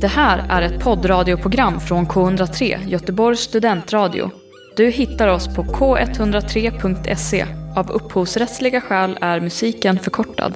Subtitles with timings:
[0.00, 4.30] Det här är ett poddradioprogram från K103, Göteborgs studentradio.
[4.76, 7.46] Du hittar oss på k103.se.
[7.76, 10.54] Av upphovsrättsliga skäl är musiken förkortad.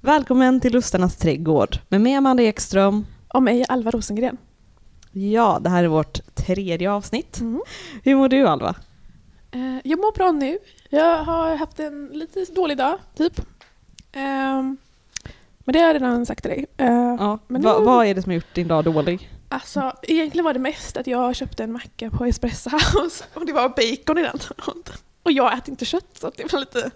[0.00, 3.06] Välkommen till Lustarnas trädgård med mig Amanda Ekström.
[3.28, 4.36] Och mig, Alva Rosengren.
[5.12, 7.40] Ja, det här är vårt tredje avsnitt.
[7.40, 7.62] Mm.
[8.02, 8.74] Hur mår du Alva?
[9.52, 10.58] Eh, jag mår bra nu.
[10.88, 13.40] Jag har haft en lite dålig dag, typ.
[14.12, 14.76] Ehm,
[15.58, 16.66] men det har jag redan sagt till dig.
[16.76, 19.30] Eh, Ja, Men va, vad är det som har gjort din dag dålig?
[19.48, 23.52] Alltså, egentligen var det mest att jag köpte en macka på Espresso House och det
[23.52, 24.38] var bacon i den.
[25.22, 26.90] Och jag äter inte kött så det var lite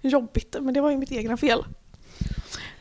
[0.00, 1.64] jobbigt, men det var ju mitt egna fel.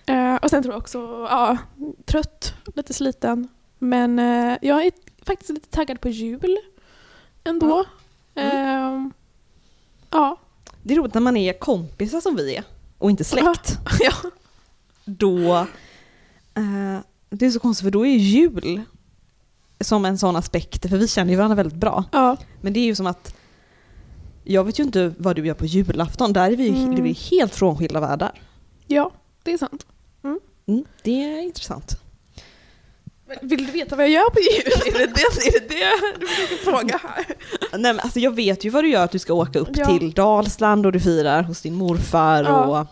[0.05, 1.57] Eh, och sen tror jag också, ja,
[2.05, 3.47] trött, lite sliten.
[3.79, 4.91] Men eh, jag är
[5.25, 6.57] faktiskt lite taggad på jul
[7.43, 7.85] ändå.
[8.35, 8.51] Mm.
[8.57, 9.13] Ehm,
[10.11, 10.37] ja.
[10.83, 12.63] Det är roligt när man är kompisar som vi är
[12.97, 13.79] och inte släkt.
[13.99, 14.13] ja.
[15.05, 15.55] Då...
[16.53, 16.99] Eh,
[17.29, 18.81] det är så konstigt för då är jul
[19.79, 22.03] som en sån aspekt, för vi känner ju varandra väldigt bra.
[22.11, 22.37] Ja.
[22.61, 23.35] Men det är ju som att
[24.43, 26.95] jag vet ju inte vad du gör på julafton, där är vi, Mm.
[26.95, 28.41] det är vi helt frånskilda världar.
[28.87, 29.11] ja,
[29.43, 29.85] det är sant.
[30.67, 32.01] Mm, det är intressant.
[33.41, 34.95] Vill du veta vad jag gör på jul?
[34.95, 37.25] Är det det, är det, det du försöker fråga här?
[37.71, 39.85] Nej, men alltså jag vet ju vad du gör, att du ska åka upp Ja.
[39.85, 42.81] till Dalsland och du firar hos din morfar Ja.
[42.81, 42.87] och,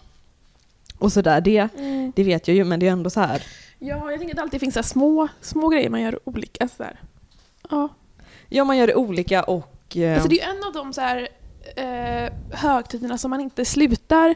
[1.05, 1.41] och sådär.
[1.41, 1.67] Det,
[2.15, 3.43] det vet jag ju, men det är ändå så här.
[3.79, 6.67] Ja, jag tänker att det alltid finns så små, små grejer man gör olika.
[6.77, 6.99] Så här.
[7.69, 7.89] Ja.
[8.49, 9.97] Ja, man gör det olika och...
[9.97, 11.27] Eh, Alltså det är ju en av de så här,
[11.75, 14.35] eh, högtiderna som man inte slutar,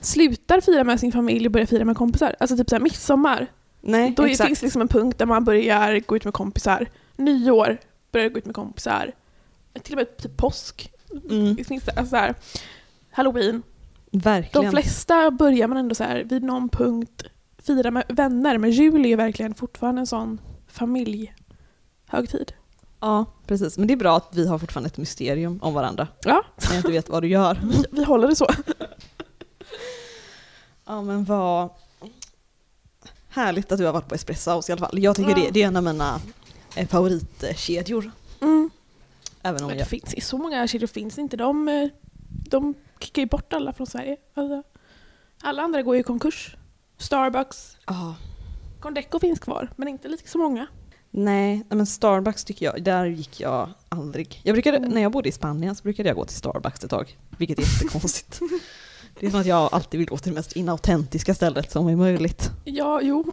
[0.00, 2.36] slutar fira med sin familj och börjar fira med kompisar.
[2.40, 3.46] Alltså typ så här midsommar.
[3.80, 4.46] Nej, Då exakt.
[4.48, 6.86] finns det liksom en punkt där man börjar gå ut med kompisar.
[7.16, 7.78] Nyår
[8.12, 9.12] börjar gå ut med kompisar.
[9.82, 10.92] Till och med typ påsk.
[11.30, 12.34] Mm, Det finns det, alltså så här,
[13.10, 13.62] Halloween.
[14.12, 14.64] verkligen.
[14.64, 17.22] De flesta börjar man ändå så här vid någon punkt
[17.62, 22.52] fira med vänner, men jul är ju verkligen fortfarande en sån familjhögtid.
[23.00, 23.78] Ja, precis.
[23.78, 26.08] Men det är bra att vi har fortfarande ett mysterium om varandra.
[26.24, 27.60] Ja, När jag inte vet vad du gör.
[27.70, 28.46] vi, vi håller det så.
[30.86, 31.70] Ja, men vad
[33.30, 34.98] härligt att du har varit på Espresso House i alla fall.
[35.02, 35.36] Jag tycker Ja.
[35.36, 36.20] det, det är en av mina
[36.76, 38.10] eh, favoritkedjor.
[38.40, 38.70] Mm.
[39.42, 39.88] Även om Men det jag...
[39.88, 41.36] finns så många kedjor finns inte.
[41.36, 41.88] De, eh,
[42.28, 44.16] de kickar ju bort alla från Sverige.
[44.34, 44.62] Alltså,
[45.42, 46.56] alla andra går ju i konkurs.
[46.98, 48.14] Starbucks, Ja.
[48.80, 50.66] Condeco finns kvar, men inte lika så många.
[51.10, 54.40] Nej, nej, men Starbucks tycker jag, där gick jag aldrig.
[54.44, 54.90] Jag brukade, Mm.
[54.90, 57.62] När jag bodde i Spanien så brukade jag gå till Starbucks ett tag, vilket är
[57.62, 58.40] jättekonstigt.
[59.20, 61.96] det är som att jag alltid vill gå till det mest inautentiska stället som är
[61.96, 62.50] möjligt.
[62.64, 63.32] Ja, jo.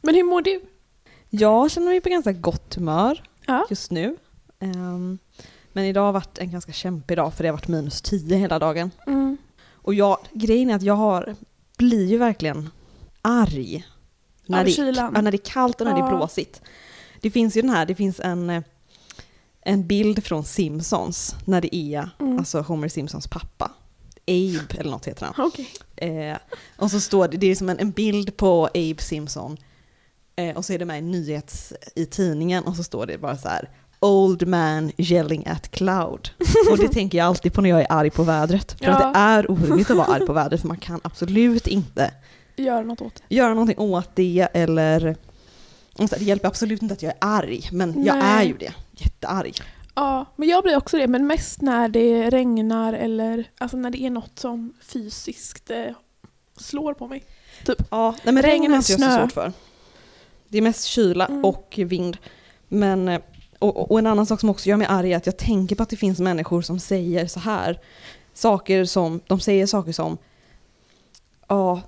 [0.00, 0.60] men hur mår du?
[1.30, 3.66] Jag känner mig på ganska gott humör Ja.
[3.70, 4.16] just nu.
[4.60, 5.18] Ehm,
[5.72, 8.58] men idag har varit en ganska kämpig dag för det har varit minus 10 hela
[8.58, 8.90] dagen.
[9.06, 9.36] Mm.
[9.72, 11.34] Och jag, grejen är att jag har,
[11.76, 12.70] blir ju verkligen
[13.22, 13.84] arg.
[14.46, 16.16] När det, ja, när det är kallt och när det är Ja.
[16.16, 16.62] blåsigt.
[17.20, 18.62] Det finns ju den här, det finns en, eh,
[19.60, 22.38] en bild från Simpsons när det är Mm.
[22.38, 23.70] alltså Homer Simpsons pappa.
[24.28, 25.46] Abe eller något heter han.
[25.46, 25.68] Okej.
[25.96, 26.36] Eh,
[26.76, 29.56] och så står det, det är som en, en bild på Abe Simpson.
[30.36, 33.36] Eh, och så är det med en nyhets i tidningen och så står det bara
[33.36, 33.68] så här
[34.00, 36.30] Old man yelling at cloud.
[36.70, 38.72] Och det tänker jag alltid på när jag är arg på vädret.
[38.78, 39.12] För att Ja.
[39.12, 42.10] det är orimligt att vara arg på vädret för man kan absolut inte
[42.56, 43.34] Gör något åt det.
[43.34, 45.16] göra någonting åt det eller
[45.98, 48.44] och så här, det hjälper absolut inte att jag är arg, men jag Nej.
[48.46, 48.72] är ju det.
[48.92, 49.60] Jättearg.
[49.98, 54.02] Ja, men jag blir också det, men mest när det regnar eller alltså när det
[54.02, 55.84] är något som fysiskt eh,
[56.56, 57.24] slår på mig.
[57.90, 59.52] Ja, nej men Regn, har inte jag så svårt för.
[60.48, 61.44] Det är mest kyla Mm.
[61.44, 62.16] och vind.
[62.68, 63.20] Men, eh,
[63.58, 65.82] och, och en annan sak som också gör mig arg är att jag tänker på
[65.82, 67.80] att det finns människor som säger så här.
[68.34, 70.18] Saker som, de säger saker som,
[71.48, 71.80] ja,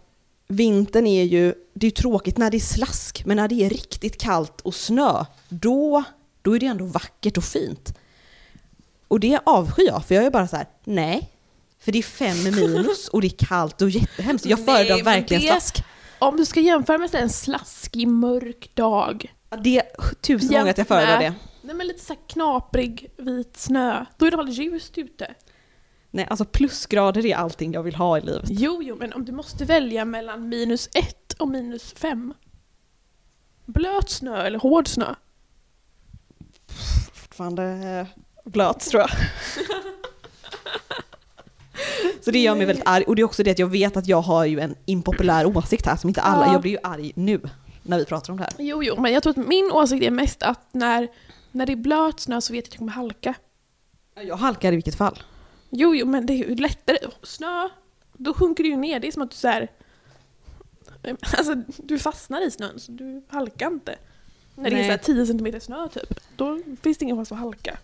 [0.48, 3.70] vintern är ju, det är ju tråkigt när det är slask, men när det är
[3.70, 6.04] riktigt kallt och snö, då,
[6.42, 7.98] då är det ändå vackert och fint.
[9.08, 11.30] Och det avskyr jag, för jag är bara så här, nej.
[11.78, 14.46] För det är fem minus och det är kallt och jättehemskt.
[14.46, 15.84] Jag föredrar verkligen det- slask.
[16.18, 19.34] Om du ska jämföra med en slaskig, mörk dag.
[19.50, 21.34] Ja, Det är tusen gånger att jag föredrar det.
[21.62, 24.04] Nej men lite så här knaprig, vit snö.
[24.16, 25.34] Då är det väl ljust ute?
[26.10, 28.44] Nej, alltså plusgrader är allting jag vill ha i livet.
[28.48, 32.34] Jo, jo, men om du måste välja mellan minus ett och minus fem.
[33.66, 35.14] Blöt snö eller hård snö?
[37.40, 38.06] Fortfarande eh,
[38.44, 39.10] blöt tror jag.
[42.24, 43.04] Så det gör mig väldigt arg.
[43.04, 45.86] Och det är också det att jag vet att jag har ju en impopulär åsikt
[45.86, 46.52] här som inte alla, Ja.
[46.52, 47.40] jag blir ju arg nu
[47.82, 48.52] när vi pratar om det här.
[48.58, 51.08] Jo, jo, men jag tror att min åsikt är mest att när,
[51.50, 53.34] när det är blöt snö så vet jag att jag kommer halka.
[54.14, 55.22] Jag halkar i vilket fall.
[55.70, 56.98] Jo, jo, men det är ju lättare.
[57.22, 57.68] Snö,
[58.12, 59.00] då sjunker du ju ner.
[59.00, 59.68] Det är som att du så här,
[61.38, 63.98] alltså du fastnar i snön så du halkar inte.
[64.60, 64.98] När det är Nej.
[65.04, 67.78] så här 10 cm snö typ, då finns det ingen chans att halka.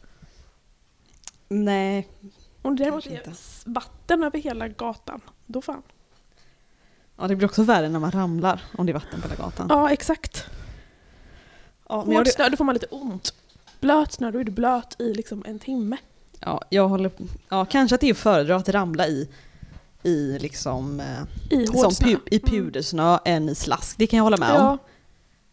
[1.49, 2.08] Nej.
[2.62, 3.23] Om det däremot är
[3.70, 5.82] vatten över hela gatan, då fan.
[7.17, 9.67] Ja, det blir också värre när man ramlar om det är vatten på hela gatan.
[9.70, 10.44] Ja, exakt.
[11.88, 13.34] Ja, men Hård snö, då får man lite ont.
[13.81, 15.96] Blöt snö, då är du blöt i liksom en timme.
[16.40, 17.11] ja, jag håller...
[17.49, 19.28] Ja, kanske att det är att föredra att ramla i,
[20.02, 21.00] i liksom...
[21.00, 23.99] Eh, I som pu- I pudersnö än i slask.
[23.99, 24.78] Det kan jag hålla med om.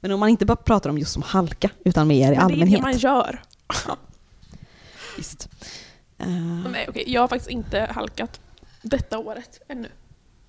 [0.04, 2.40] Men om man inte bara pratar om just som halka, utan mer i men det
[2.40, 2.78] är allmänhet.
[2.80, 3.42] det man gör.
[5.18, 5.50] Visst.
[6.18, 6.28] Eh,
[6.72, 8.40] Nej, okej, jag har faktiskt inte halkat
[8.82, 9.88] detta året ännu.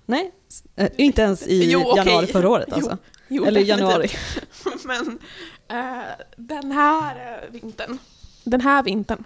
[0.05, 0.31] nej,
[0.75, 1.95] eh, inte ens i Jo, okej.
[2.05, 2.97] januari förra året Jo, alltså.
[3.27, 3.79] Jo, Eller definitivt.
[3.79, 4.09] januari.
[4.85, 5.19] Men
[5.79, 6.03] eh,
[6.37, 7.97] den här vintern,
[8.43, 9.23] den här vintern.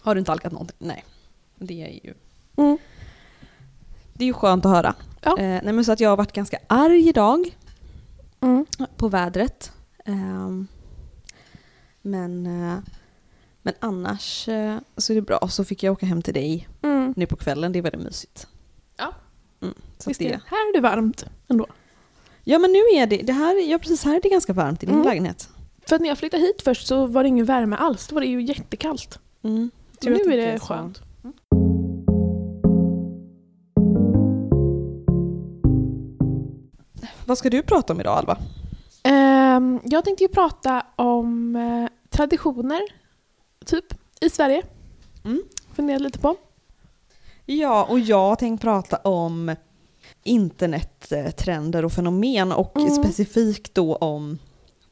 [0.00, 0.76] Har du inte halkat någonting?
[0.78, 1.04] Nej.
[1.58, 2.14] Det är ju,
[2.56, 2.78] Mm.
[4.14, 4.94] det är ju skönt att höra.
[5.20, 5.38] Ja.
[5.38, 7.56] Eh, nej, men så att jag har varit ganska arg idag
[8.44, 8.66] Mm.
[8.96, 9.72] på vädret.
[10.04, 10.66] Ehm,
[12.02, 12.78] men, eh,
[13.62, 15.48] men annars eh, så är det bra.
[15.48, 17.14] Så fick jag åka hem till dig Mm.
[17.16, 17.72] nu på kvällen.
[17.72, 18.46] Det är väldigt mysigt.
[18.96, 19.12] Ja.
[19.62, 20.40] Mm, så Visst det.
[20.46, 21.66] Här är det varmt ändå.
[22.44, 24.86] ja men nu är det, det här, ja precis här är det ganska varmt i
[24.86, 25.06] din Mm.
[25.06, 25.48] lägenhet.
[25.88, 28.08] För att när jag flyttade hit först så var det ingen värme alls.
[28.08, 29.18] Då var det ju jättekallt.
[29.42, 29.70] Mm.
[30.02, 31.00] Nu är det skönt.
[37.26, 38.38] Vad ska du prata om idag Alva?
[39.02, 42.80] Ehm, jag tänkte ju prata om eh, traditioner,
[43.66, 43.84] typ,
[44.20, 44.62] i Sverige.
[45.24, 45.42] Mm.
[45.74, 46.36] Funderat lite på.
[47.46, 49.54] Ja, och jag tänkte prata om
[50.22, 52.90] internettrender och fenomen och Mm.
[52.90, 54.38] specifikt då om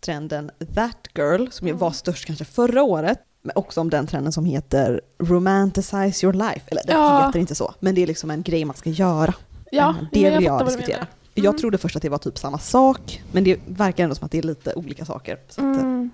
[0.01, 1.79] trenden That Girl som Mm.
[1.79, 3.19] var störst kanske förra året.
[3.45, 6.61] Men också om den trenden som heter Romanticize your life.
[6.67, 7.27] Eller det Ja.
[7.27, 9.35] heter inte så, men det är liksom en grej man ska göra.
[9.71, 11.07] Ja, det vill jag du diskutera.
[11.35, 11.45] Menar.
[11.47, 11.61] Jag Mm.
[11.61, 14.39] trodde först att det var typ samma sak, men det verkar ändå som att det
[14.39, 15.39] är lite olika saker.
[15.49, 16.11] Att, Mm.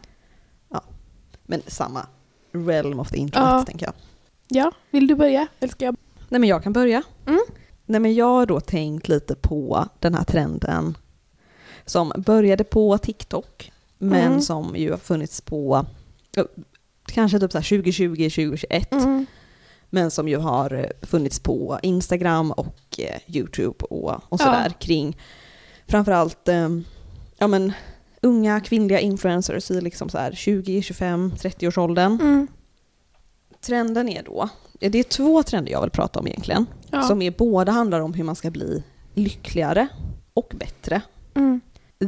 [1.51, 2.07] Men samma
[2.53, 3.65] realm of the internet Ja.
[3.65, 3.95] tänker jag.
[4.49, 5.47] Ja, vill du börja?
[5.61, 5.97] Eller ska jag?
[6.29, 7.03] Nej men jag kan börja.
[7.27, 7.41] Mm.
[7.87, 10.97] Nej men jag har då tänkt lite på den här trenden
[11.87, 14.41] som började på TikTok men Mm.
[14.41, 15.87] som ju har funnits på
[17.07, 19.27] kanske typ så här 2020, 2021 Mm.
[19.91, 24.39] Men som ju har eh, funnits på Instagram och eh, YouTube och, och Ja.
[24.39, 25.17] sådär kring
[25.87, 26.69] framförallt eh,
[27.39, 27.73] ja, men,
[28.23, 32.13] unga kvinnliga influencers i liksom så här 20, 25, 30 års åldern.
[32.21, 32.47] Mm.
[33.61, 36.67] Trenden är då, det är två trender jag vill prata om egentligen.
[36.91, 37.03] Ja.
[37.03, 38.83] Som är, båda handlar om hur man ska bli
[39.15, 39.89] lyckligare
[40.35, 41.01] och bättre.
[41.35, 41.61] Mm.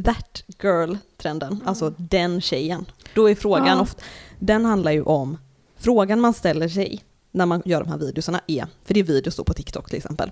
[0.05, 2.85] That girl-trenden, alltså den tjejen.
[3.15, 3.81] Då är frågan Ja.
[3.81, 4.03] ofta,
[4.39, 5.37] den handlar ju om,
[5.77, 9.35] frågan man ställer sig när man gör de här videorna är, för det är videos
[9.35, 10.31] då på TikTok till exempel.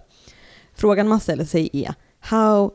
[0.74, 2.72] Frågan man ställer sig är how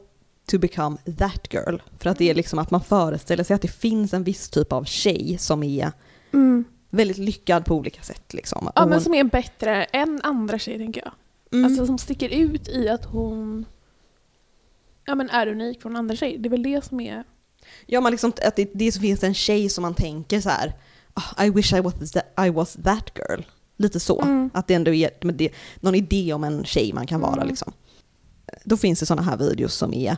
[0.51, 1.77] to become that girl.
[1.99, 4.73] För att det är liksom att man föreställer sig att det finns en viss typ
[4.73, 5.93] av tjej som är
[6.33, 6.65] Mm.
[6.91, 8.35] väldigt lyckad på olika sätt.
[8.35, 8.71] Liksom.
[8.75, 11.13] Ja, Och men hon- som är bättre än andra tjejer tänker jag.
[11.53, 11.65] Mm.
[11.65, 13.65] Alltså som sticker ut i att hon
[15.05, 16.39] ja, men är unik från andra tjejer.
[16.39, 17.25] Det är väl det som är...
[17.87, 20.73] Ja, man liksom, att det, det finns en tjej som man tänker så här,
[21.15, 23.41] "Ah, I wish I was, that, I was that girl.
[23.77, 24.23] Lite så.
[24.23, 24.51] Mm.
[24.55, 25.51] Att det ändå är det,
[25.81, 27.35] någon idé om en tjej man kan vara.
[27.35, 27.49] Mm.
[27.49, 27.73] Liksom.
[28.65, 30.17] Då finns det sådana här videos som är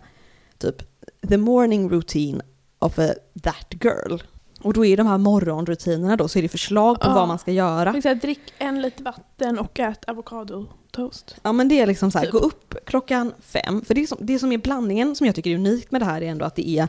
[0.58, 0.82] typ
[1.28, 2.42] the morning routine
[2.78, 3.08] of a
[3.42, 4.18] that girl.
[4.60, 7.14] Och då är de här morgonrutinerna då, så är det förslag på Ja.
[7.14, 7.90] vad man ska göra.
[7.90, 11.36] Här, drick en liter vatten och ät avokadotoast.
[11.42, 12.32] Ja men det är liksom så här, Typ.
[12.32, 13.84] gå upp klockan fem.
[13.84, 16.22] För det som, det som är blandningen som jag tycker är unikt med det här
[16.22, 16.88] är ändå att det är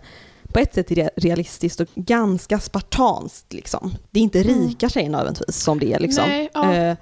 [0.54, 3.96] på ett sätt realistiskt och ganska spartanskt liksom.
[4.12, 4.68] Det är inte Mm.
[4.68, 6.30] rika tjejer nödvändigtvis som det är liksom.
[6.30, 6.74] Nej, ja.
[6.74, 6.98] Eh,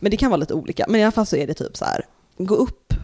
[0.00, 0.84] men det kan vara lite olika.
[0.88, 2.04] Men i alla fall så är det typ så här,
[2.38, 2.94] gå upp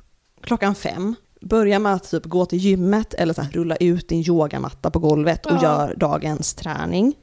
[0.41, 4.25] klockan fem, börja med att typ gå till gymmet eller så här, rulla ut din
[4.27, 5.63] yogamatta på golvet och Ja.
[5.63, 7.15] gör dagens träning.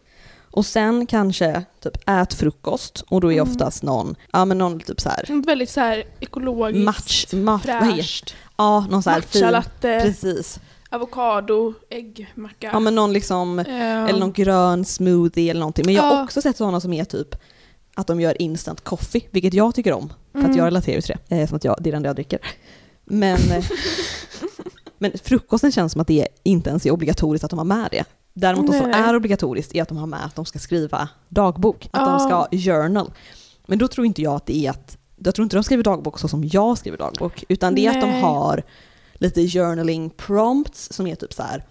[0.52, 3.52] Och sen kanske typ ät frukost och då är Mm.
[3.52, 8.36] oftast någon, ja men någon typ så här Väldigt så här ekologiskt, match, heter fräscht.
[8.58, 10.60] Ja, någon så här fin, precis.
[10.96, 12.70] Avokado, äggmacka.
[12.74, 15.86] Ja men någon liksom, Eh, eller någon grön smoothie eller någonting.
[15.86, 16.24] Men jag har Ja.
[16.24, 17.36] också sett sådana som är typ
[17.96, 20.14] att de gör instant coffee, vilket jag tycker om.
[20.32, 20.58] För att Mm.
[20.58, 22.40] jag relaterar till det, eh, som att jag, det är det enda jag dricker.
[23.06, 23.66] Men, eh,
[24.98, 28.04] men frukosten känns som att det inte ens är obligatoriskt att de har med det.
[28.34, 29.10] Däremot det som Nej, nej.
[29.10, 32.48] är obligatoriskt är att de har med att de ska skriva dagbok, att de Ja.
[32.50, 33.12] ska journal.
[33.66, 36.20] Men då tror inte jag att det är att, jag tror inte de skriver dagbok
[36.20, 38.22] så som jag skriver dagbok, utan det är att de Nej.
[38.22, 38.64] har
[39.24, 41.64] lite journaling prompts som är typ så här.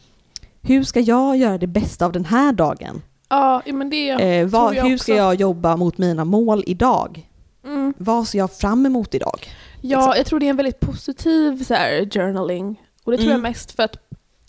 [0.62, 3.02] Hur ska jag göra det bästa av den här dagen?
[3.28, 7.28] Ja, men det eh, vad, jag hur ska jag jobba mot mina mål idag?
[7.64, 7.94] Mm.
[7.98, 9.50] Vad ser jag fram emot idag?
[9.80, 12.80] Ja, jag tror det är en väldigt positiv så här, journaling.
[13.04, 13.42] Och det tror Mm.
[13.44, 13.96] jag mest för att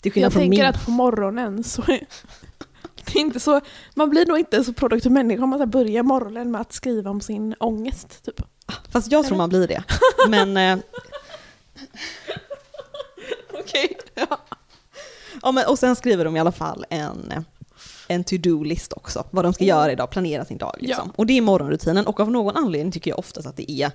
[0.02, 0.64] jag tänker min.
[0.66, 1.86] att på morgonen så är
[3.04, 3.60] det är inte så,
[3.94, 7.20] man blir nog inte så produktiv människa om man börjar morgonen med att skriva om
[7.20, 8.24] sin ångest.
[8.24, 8.40] Typ.
[8.90, 9.82] Fast jag tror man blir det.
[10.28, 10.56] Men...
[10.56, 10.84] Eh,
[13.64, 13.98] Okej.
[14.14, 14.26] Ja.
[15.42, 17.44] ja, men, och sen skriver de i alla fall en,
[18.08, 19.24] en to-do-list också.
[19.30, 20.76] Vad de ska göra idag, planera sin dag.
[20.80, 21.04] Liksom.
[21.08, 21.12] Ja.
[21.16, 22.06] Och det är morgonrutinen.
[22.06, 23.90] Och av någon anledning tycker jag oftast att det är...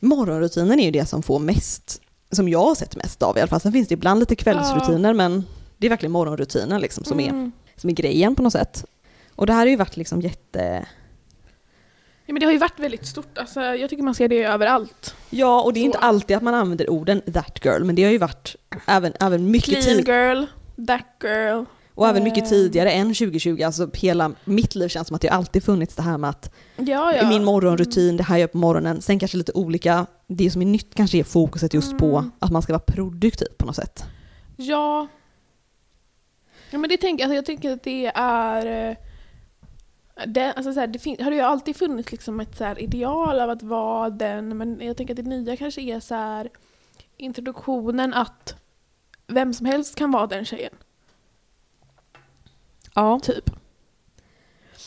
[0.00, 2.00] Morgonrutinen är ju det som får mest,
[2.30, 3.60] som jag har sett mest av i alla fall.
[3.60, 5.44] Sen finns det ibland lite kvällsrutiner men
[5.78, 7.52] det är verkligen morgonrutinen liksom som, är, Mm.
[7.76, 8.84] som är grejen på något sätt.
[9.34, 10.86] Och det här har ju varit liksom jätte...
[12.30, 13.38] Ja, men det har ju varit väldigt stort.
[13.38, 15.14] Alltså, jag tycker man ser det överallt.
[15.30, 15.86] Ja, och det är Så.
[15.86, 18.56] inte alltid att man använder orden that girl, men det har ju varit
[18.86, 20.44] även, även mycket Clean tid girl,
[20.86, 21.64] that girl.
[21.94, 22.48] och även mycket Eh.
[22.48, 23.62] tidigare än 2020.
[23.62, 27.14] Alltså hela mitt liv känns som att det alltid funnits det här med att Ja,
[27.16, 27.28] ja.
[27.28, 30.66] min morgonrutin, det här jag gör på morgonen, sen kanske lite olika, det som är
[30.66, 32.32] nytt kanske är fokuset just på Mm.
[32.38, 34.04] att man ska vara produktiv på något sätt.
[34.56, 35.06] Ja.
[36.70, 38.96] Ja men det tänker alltså jag tänker att det är...
[40.26, 43.50] Det, alltså så här, det fin- har ju alltid funnits liksom ett så ideal av
[43.50, 46.48] att vara den, men jag tänker att det nya kanske är så här
[47.16, 48.54] introduktionen att
[49.26, 50.72] vem som helst kan vara den tjejen,
[52.94, 53.20] Ja.
[53.22, 53.50] typ.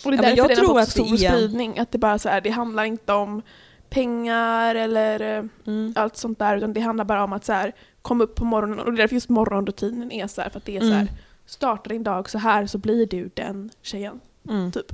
[0.06, 1.92] Och det är Ja, därför jag den har tror fått att det stor spridning, att
[1.92, 3.42] det bara så här, det handlar inte om
[3.90, 5.94] pengar eller eh, Mm.
[5.96, 8.80] allt sånt där, utan det handlar bara om att så här, komma upp på morgonen,
[8.80, 11.02] och det är därför just morgonrutinen är så här, för att det är så här,
[11.02, 11.14] Mm.
[11.46, 14.20] starta din dag så här så blir du den tjejen.
[14.50, 14.72] Mm.
[14.72, 14.92] Typ.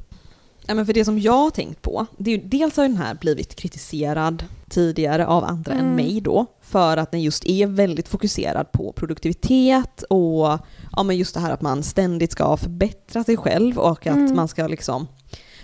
[0.70, 2.98] Ja, men för det som jag har tänkt på, det är ju, dels har den
[2.98, 5.96] här blivit kritiserad tidigare av andra än Mm.
[5.96, 10.60] mig då, för att den just är väldigt fokuserad på produktivitet och
[10.92, 14.36] ja, men just det här att man ständigt ska förbättra sig själv och att Mm.
[14.36, 15.08] man ska liksom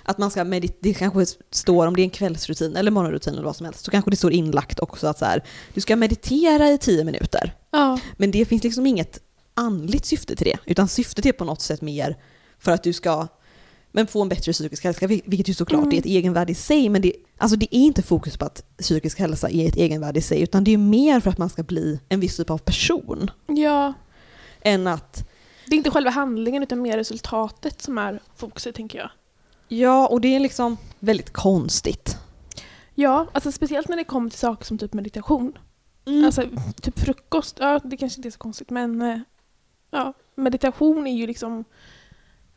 [0.03, 3.43] att man ska meditera, det kanske står om det är en kvällsrutin eller morgonrutin eller
[3.43, 5.43] vad som helst, så kanske det står inlagt också att så här,
[5.73, 7.53] du ska meditera i tio minuter.
[7.71, 7.99] Ja.
[8.17, 9.19] Men det finns liksom inget
[9.53, 12.17] andligt syfte till det, utan syftet är på något sätt mer
[12.59, 13.27] för att du ska
[13.95, 15.93] men få en bättre psykisk hälsa, vil- vilket ju såklart Mm.
[15.93, 19.19] är ett egenvärde i sig, men det, alltså det är inte fokus på att psykisk
[19.19, 21.99] hälsa är ett egenvärde i sig, utan det är mer för att man ska bli
[22.09, 23.93] en viss typ av person, ja.
[24.61, 25.27] än att
[25.67, 29.09] Det är inte själva handlingen utan mer resultatet som är fokuset tänker jag.
[29.67, 32.17] Ja, och det är liksom väldigt konstigt.
[32.95, 35.57] Ja, alltså speciellt när det kommer till saker som typ meditation.
[36.07, 36.25] Mm.
[36.25, 36.43] Alltså
[36.81, 39.19] typ frukost, ja det kanske inte är så konstigt men eh,
[39.91, 41.63] ja, meditation är ju liksom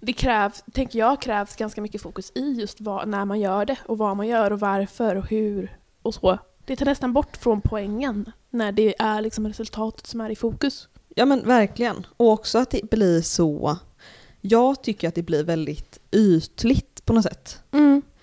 [0.01, 3.77] det krävs, tänker jag, krävs ganska mycket fokus i just vad, när man gör det
[3.87, 6.39] och vad man gör och varför och hur och så.
[6.67, 10.89] Det tar nästan bort från poängen när det är liksom resultatet som är i fokus.
[11.15, 12.07] Ja men verkligen.
[12.17, 13.79] Och också att det blir så,
[14.41, 17.63] jag tycker att det blir väldigt ytligt på något sätt.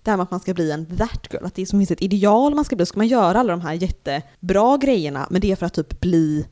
[0.01, 2.01] Det här med att man ska bli en that girl, att det som finns ett
[2.01, 2.85] ideal man ska bli.
[2.85, 6.45] Ska man göra alla de här jättebra grejerna, men det är för att typ bli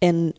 [0.00, 0.32] en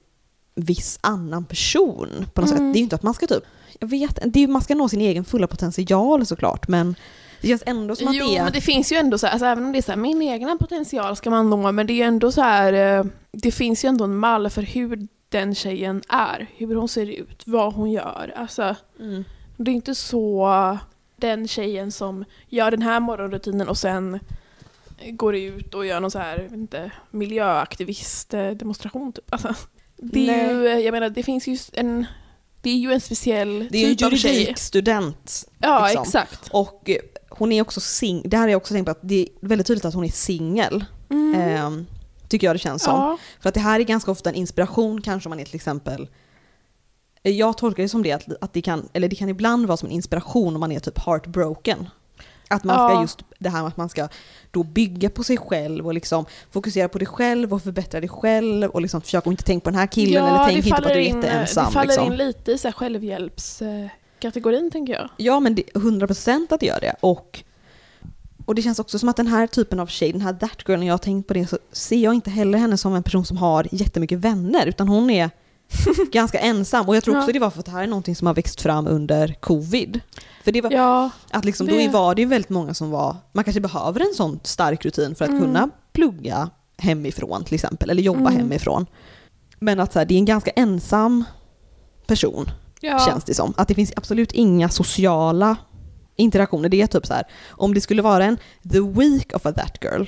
[0.56, 2.58] viss annan person på något Mm.
[2.60, 2.74] sätt.
[2.74, 3.44] Det är ju inte att man ska typ,
[3.80, 6.96] jag vet det är, man ska nå sin egen fulla potential såklart, men
[7.42, 8.44] det känns ändå som att Jo, det är...
[8.44, 10.22] men det finns ju ändå så här, alltså även om det är så här, min
[10.22, 13.86] egna potential ska man nå, men det är ju ändå så här, eh, det finns
[13.86, 17.92] ju ändå en mall för hur den tjejen är, hur hon ser ut, vad hon
[17.92, 18.34] gör.
[18.36, 19.24] Alltså, Mm.
[19.58, 20.78] det är inte så
[21.16, 24.20] den tjejen som gör den här morgonrutinen och sen
[25.12, 29.32] går ut och gör någon så här, inte, miljöaktivist-demonstration typ.
[29.34, 29.56] Alltså,
[29.98, 32.06] det är ju, jag menar, det finns ju en,
[32.62, 34.34] det är ju en speciell Det är ju en typ tjej.
[34.34, 36.04] juridikstudent Ja, liksom.
[36.04, 36.50] exakt.
[36.52, 36.98] Och eh,
[37.30, 39.68] hon är också singel, det här har jag också tänkt på att det är väldigt
[39.68, 40.86] tydligt att hon är singel.
[41.10, 41.36] Mm.
[41.42, 41.86] ehm,
[42.28, 42.94] tycker jag det känns som.
[42.96, 43.18] ja.
[43.40, 46.10] För att det här är ganska ofta en inspiration kanske om man är till exempel
[47.24, 49.78] eh, jag tolkar det som det att, att det kan, eller det kan ibland vara
[49.78, 51.90] som en inspiration om man är typ heartbroken.
[52.52, 53.02] Att man ska Ja.
[53.02, 54.08] just, det här med att man ska
[54.52, 58.70] då bygga på sig själv och liksom fokusera på dig själv och förbättra dig själv
[58.70, 60.84] och liksom försöka att inte tänka på den här killen eller tänk inte på att
[60.84, 61.66] du är in, jätteensam.
[61.66, 62.06] Det faller liksom.
[62.12, 65.10] in lite i så självhjälpskategorin tänker jag.
[65.18, 66.96] Ja men det, 100% att det gör det.
[67.00, 67.44] Och,
[68.46, 70.80] och det känns också som att den här typen av tjej, den här that girl,
[70.80, 73.26] när jag har tänkt på det så ser jag inte heller henne som en person
[73.26, 75.30] som har jättemycket vänner, utan hon är
[76.12, 76.88] ganska ensam.
[76.90, 77.34] Och jag tror också Ja.
[77.34, 80.00] det var för att det här är någonting som har växt fram under covid.
[80.44, 83.16] För det var, Ja, att liksom, det- då var det ju väldigt många som var,
[83.32, 85.42] man kanske behöver en sån stark rutin för att Mm.
[85.42, 88.36] kunna plugga hemifrån till exempel, eller jobba Mm.
[88.36, 88.86] hemifrån.
[89.60, 91.24] Men att så här, det är en ganska ensam
[92.08, 92.50] person
[92.82, 93.00] ja.
[93.00, 93.54] känns det som.
[93.58, 95.56] Att det finns absolut inga sociala
[96.16, 96.70] interaktioner.
[96.70, 98.38] Det är typ så här, om det skulle vara en
[98.72, 100.06] the week of a that girl,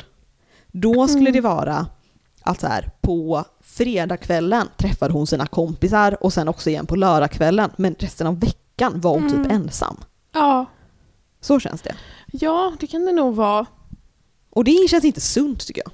[0.71, 1.33] då skulle Mm.
[1.33, 1.87] det vara
[2.41, 7.71] att så här, på fredagskvällen träffade hon sina kompisar och sen också igen på lördagskvällen,
[7.77, 9.43] men resten av veckan var hon Mm.
[9.43, 9.97] typ ensam.
[10.33, 10.65] Ja.
[11.41, 11.95] Så känns det.
[12.31, 13.65] ja, det kan det nog vara.
[14.49, 15.91] Och det känns inte sunt tycker jag.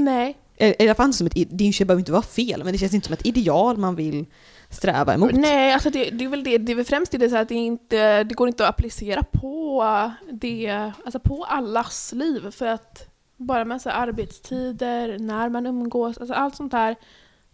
[0.00, 0.38] Nej.
[0.56, 3.06] I alla fall inte som ett, det behöver inte vara fel, men det känns inte
[3.06, 4.26] som ett ideal man vill
[4.70, 5.30] sträva emot.
[5.34, 7.54] Nej, alltså det, det är väl det, det är väl främst det så att det,
[7.54, 9.84] inte, det går inte att applicera på
[10.32, 13.06] det, alltså på allas liv för att
[13.38, 16.96] bara med så arbetstider, när man umgås, alltså allt sånt där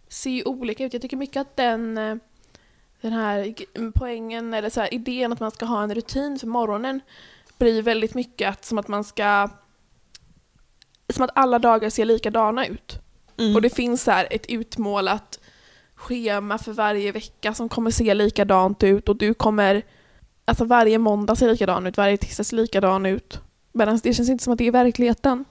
[0.07, 0.93] ser ju olika ut.
[0.93, 1.95] Jag tycker mycket att den,
[3.01, 3.53] den här
[3.95, 7.01] poängen eller så här, idén att man ska ha en rutin för morgonen
[7.57, 9.49] blir väldigt mycket att, som att man ska
[11.13, 12.99] som att alla dagar ser likadana ut.
[13.37, 13.55] Mm.
[13.55, 15.39] Och det finns så här ett utmålat
[15.95, 19.83] schema för varje vecka som kommer se likadant ut och du kommer,
[20.45, 23.41] alltså varje måndag ser likadan ut, varje tisdag ser likadan ut.
[23.71, 25.45] Medan det känns inte som att det är verkligheten.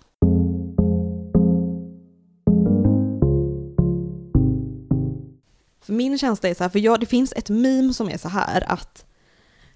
[5.85, 8.29] För min känsla är så här, för jag, det finns ett meme som är så
[8.29, 9.05] här att,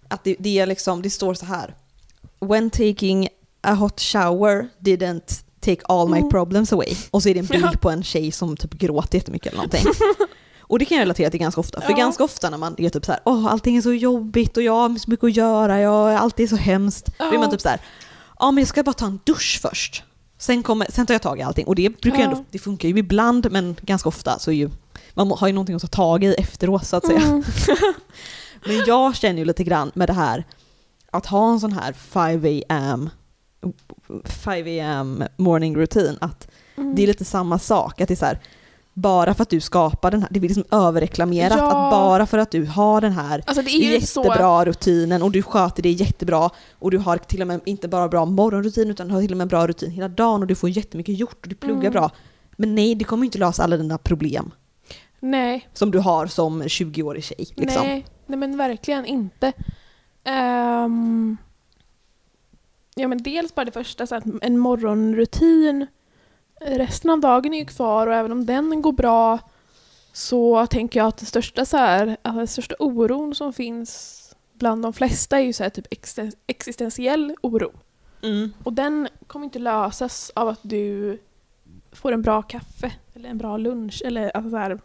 [0.08, 1.74] att det, det, är liksom, det står så här.
[2.40, 3.28] When taking
[3.60, 6.30] a hot shower didn't take all my mm.
[6.30, 6.96] problems away.
[7.10, 9.84] Och så är det en bild på en tjej som typ gråter jättemycket eller någonting.
[10.68, 11.80] Och det kan jag relatera till ganska ofta.
[11.80, 11.96] För ja.
[11.96, 14.72] ganska ofta när man är typ så här, åh allting är så jobbigt och jag
[14.72, 17.10] har så mycket att göra, jag, allt är så hemskt.
[17.18, 17.24] Ja.
[17.24, 17.80] Då är man typ så här,
[18.38, 20.02] ja men jag ska bara ta en dusch först.
[20.38, 21.66] Sen, kommer, sen tar jag tag i allting.
[21.66, 22.24] Och det, brukar ja.
[22.24, 24.70] ändå, det funkar ju ibland men ganska ofta så är ju,
[25.24, 27.20] man har ju någonting att ta tag i efteråt så att säga.
[27.20, 27.42] Mm.
[28.66, 30.44] men jag känner ju lite grann med det här,
[31.10, 33.10] att ha en sån här 5 am
[34.24, 36.94] 5 am morning routine, att mm.
[36.94, 38.00] det är lite samma sak.
[38.00, 38.38] Att det är så här,
[38.94, 41.66] bara för att du skapar den här, det blir liksom överreklamerat, ja.
[41.66, 44.64] att bara för att du har den här alltså jättebra så...
[44.64, 48.24] rutinen och du sköter det jättebra och du har till och med inte bara bra
[48.24, 51.38] morgonrutin utan har till och med bra rutin hela dagen och du får jättemycket gjort
[51.42, 51.92] och du pluggar mm.
[51.92, 52.10] bra.
[52.56, 54.50] Men nej, det kommer inte lösa alla dina problem.
[55.20, 55.68] Nej.
[55.72, 57.46] Som du har som 20-årig tjej.
[57.56, 57.82] Liksom.
[57.82, 59.52] Nej, nej men verkligen inte.
[60.24, 61.36] Um,
[62.94, 65.86] ja men dels bara det första, så att en morgonrutin
[66.60, 69.38] resten av dagen är ju kvar och även om den går bra
[70.12, 74.14] så tänker jag att det största, så här, alltså den största oron som finns
[74.52, 75.86] bland de flesta är ju så här, typ
[76.46, 77.72] existentiell oro.
[78.22, 78.52] Mm.
[78.64, 81.18] Och den kommer inte lösas av att du
[81.92, 84.80] får en bra kaffe eller en bra lunch eller alltså så här.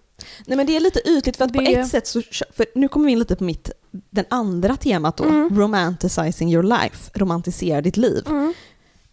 [0.45, 1.59] Nej men det är lite ytligt för att det...
[1.59, 2.21] på ett sätt så,
[2.53, 3.71] för nu kommer vi in lite på mitt,
[4.09, 5.59] den andra temat då, mm.
[5.59, 8.23] romanticizing your life, romantisera ditt liv.
[8.27, 8.53] Mm.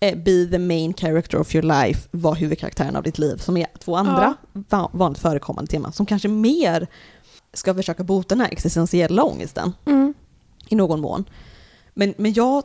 [0.01, 3.67] Eh, be the main character of your life, var huvudkaraktären av ditt liv, som är
[3.79, 4.35] två andra
[4.71, 4.91] ja.
[4.93, 6.87] vanligt förekommande teman som kanske mer
[7.53, 10.15] ska försöka bota den här existentiella ångesten mm.
[10.69, 11.25] i någon mån.
[11.95, 12.63] Men, men jag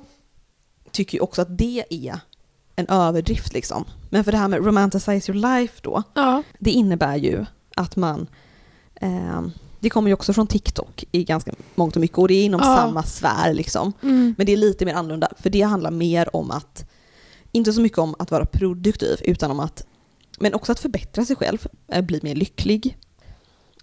[0.92, 2.20] tycker ju också att det är
[2.76, 3.86] en överdrift liksom.
[4.10, 6.44] Men för det här med romanticize your life då, ja.
[6.60, 8.28] det innebär ju att man
[8.96, 9.42] eh,
[9.80, 12.62] det kommer ju också från TikTok i ganska mångt och mycket och det är inom
[12.64, 12.76] ja.
[12.76, 13.94] samma sfär liksom.
[14.04, 14.36] Mm.
[14.38, 16.86] Men det är lite mer annorlunda för det handlar mer om att
[17.52, 19.86] inte så mycket om att vara produktiv utan om att,
[20.40, 22.98] men också att förbättra sig själv, eh, bli mer lycklig.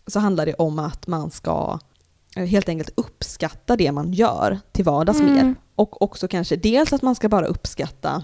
[0.06, 1.78] Så handlar det om att man ska
[2.36, 5.34] eh, helt enkelt uppskatta det man gör till vardags mm.
[5.34, 5.54] mer.
[5.74, 8.22] Och också kanske dels att man ska bara uppskatta,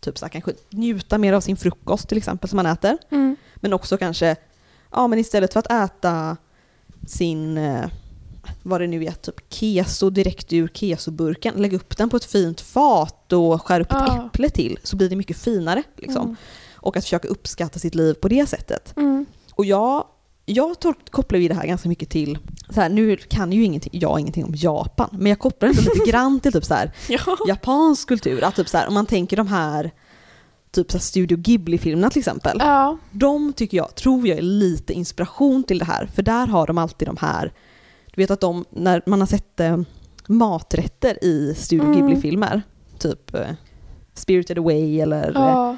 [0.00, 2.98] typ så här, kanske njuta mer av sin frukost till exempel som man äter.
[3.10, 3.36] Mm.
[3.56, 4.36] Men också kanske,
[4.92, 6.36] ja men istället för att äta
[7.06, 7.84] sin eh,
[8.62, 12.60] vad det nu är, typ keso direkt ur kesoburken, lägg upp den på ett fint
[12.60, 15.82] fat och skär upp ett äpple till så blir det mycket finare.
[15.96, 16.22] Liksom.
[16.22, 16.36] Mm.
[16.74, 18.96] Och att försöka uppskatta sitt liv på det sättet.
[18.96, 19.26] Mm.
[19.54, 20.04] Och jag,
[20.46, 20.76] jag
[21.10, 22.38] kopplar ju det här ganska mycket till,
[22.70, 26.04] så här, nu kan ju ingenting, jag ingenting om Japan, men jag kopplar det lite
[26.10, 27.36] grann till typ så här, ja.
[27.48, 28.44] japansk kultur.
[28.44, 29.92] Att typ så här, om man tänker de här
[30.72, 32.56] typ så Studio Ghibli-filmerna till exempel.
[32.60, 32.98] Ja.
[33.10, 36.78] De tycker jag, tror jag är lite inspiration till det här, för där har de
[36.78, 37.52] alltid de här
[38.14, 39.80] du vet att de, när man har sett eh,
[40.26, 41.96] maträtter i Studio mm.
[41.96, 42.62] Ghibli-filmer,
[42.98, 43.46] typ eh,
[44.14, 45.70] Spirited Away eller ja.
[45.70, 45.76] eh,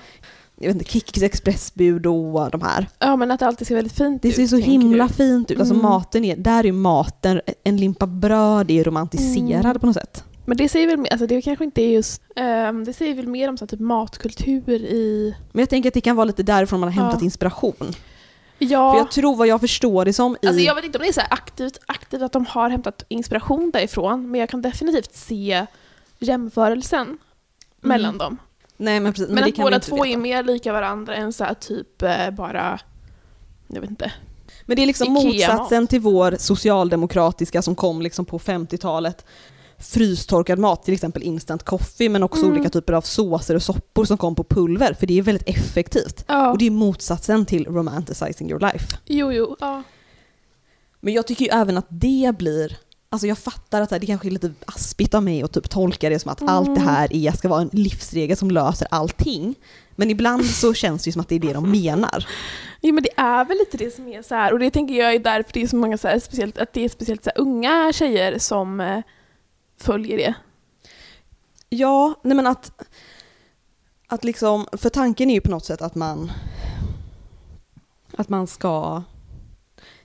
[0.57, 2.89] jag vet inte, Kikis expressbud och de här.
[2.99, 4.37] Ja men att det alltid ser väldigt fint det ut.
[4.37, 5.13] Det ser så himla du.
[5.13, 5.59] fint ut.
[5.59, 5.83] Alltså mm.
[5.83, 9.81] maten är, där är maten, en limpa bröd är romantiserad mm.
[9.81, 10.25] på något sätt.
[10.45, 13.49] Men det säger väl, alltså det kanske inte är just, um, det säger väl mer
[13.49, 15.35] om så typ matkultur i...
[15.53, 17.25] Men jag tänker att det kan vara lite därifrån man har hämtat ja.
[17.25, 17.93] inspiration.
[18.59, 18.93] Ja.
[18.93, 20.47] För jag tror vad jag förstår det som i...
[20.47, 23.71] Alltså jag vet inte om det är så aktivt, aktivt att de har hämtat inspiration
[23.71, 25.67] därifrån, men jag kan definitivt se
[26.19, 27.19] jämförelsen mm.
[27.81, 28.39] mellan dem.
[28.77, 29.29] Nej men precis.
[29.29, 30.09] Men, men att båda två veta.
[30.09, 32.81] är mer lika varandra än så typ eh, bara,
[33.69, 34.13] jag vet inte.
[34.67, 39.27] Men det är liksom motsatsen till vår socialdemokratiska som kom liksom på 50-talet
[39.85, 42.53] frystorkad mat, till exempel instant coffee, men också mm.
[42.53, 46.25] olika typer av såser och soppor som kom på pulver, för det är väldigt effektivt.
[46.27, 46.51] Ja.
[46.51, 48.99] Och det är motsatsen till romanticizing your life.
[49.05, 49.57] Jo, jo.
[49.61, 49.83] Ja.
[51.01, 52.77] Men jag tycker ju även att det blir
[53.09, 56.19] Alltså jag fattar att det kanske är lite aspigt av mig att typ tolka det
[56.19, 56.95] som att allt det Mm.
[56.95, 59.55] här är, ska vara en livsregel som löser allting.
[59.91, 62.27] Men ibland så känns det ju som att det är det de menar.
[62.81, 65.15] Jo men det är väl lite det som är så här och det tänker jag
[65.15, 67.93] är därför det är så många så här, speciellt, att det är speciellt så unga
[67.93, 69.01] tjejer som eh,
[69.85, 70.35] följer det.
[71.69, 72.73] Ja, nej men att,
[74.09, 76.33] att liksom, för tanken är ju på något sätt att man,
[78.17, 79.03] att man ska,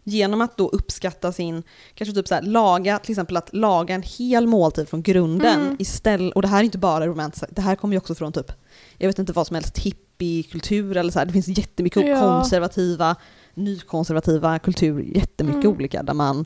[0.03, 1.63] genom att då uppskatta sin,
[1.93, 5.75] kanske typ så här, laga, till exempel att laga en hel måltid från grunden Mm.
[5.79, 8.51] istället, och det här är inte bara romans, det här kommer ju också från typ,
[8.97, 12.19] jag vet inte vad som helst, hippiekultur eller så här, det finns jättemycket Ja.
[12.21, 13.15] konservativa,
[13.53, 15.75] nykonservativa kultur, jättemycket Mm.
[15.75, 16.45] olika där man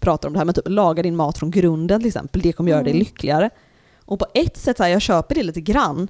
[0.00, 2.70] pratar om det här, men typ laga din mat från grunden till exempel, det kommer
[2.70, 2.98] göra dig Mm.
[2.98, 3.50] lyckligare.
[4.04, 6.08] Och på ett sätt, så här, jag köper det lite grann,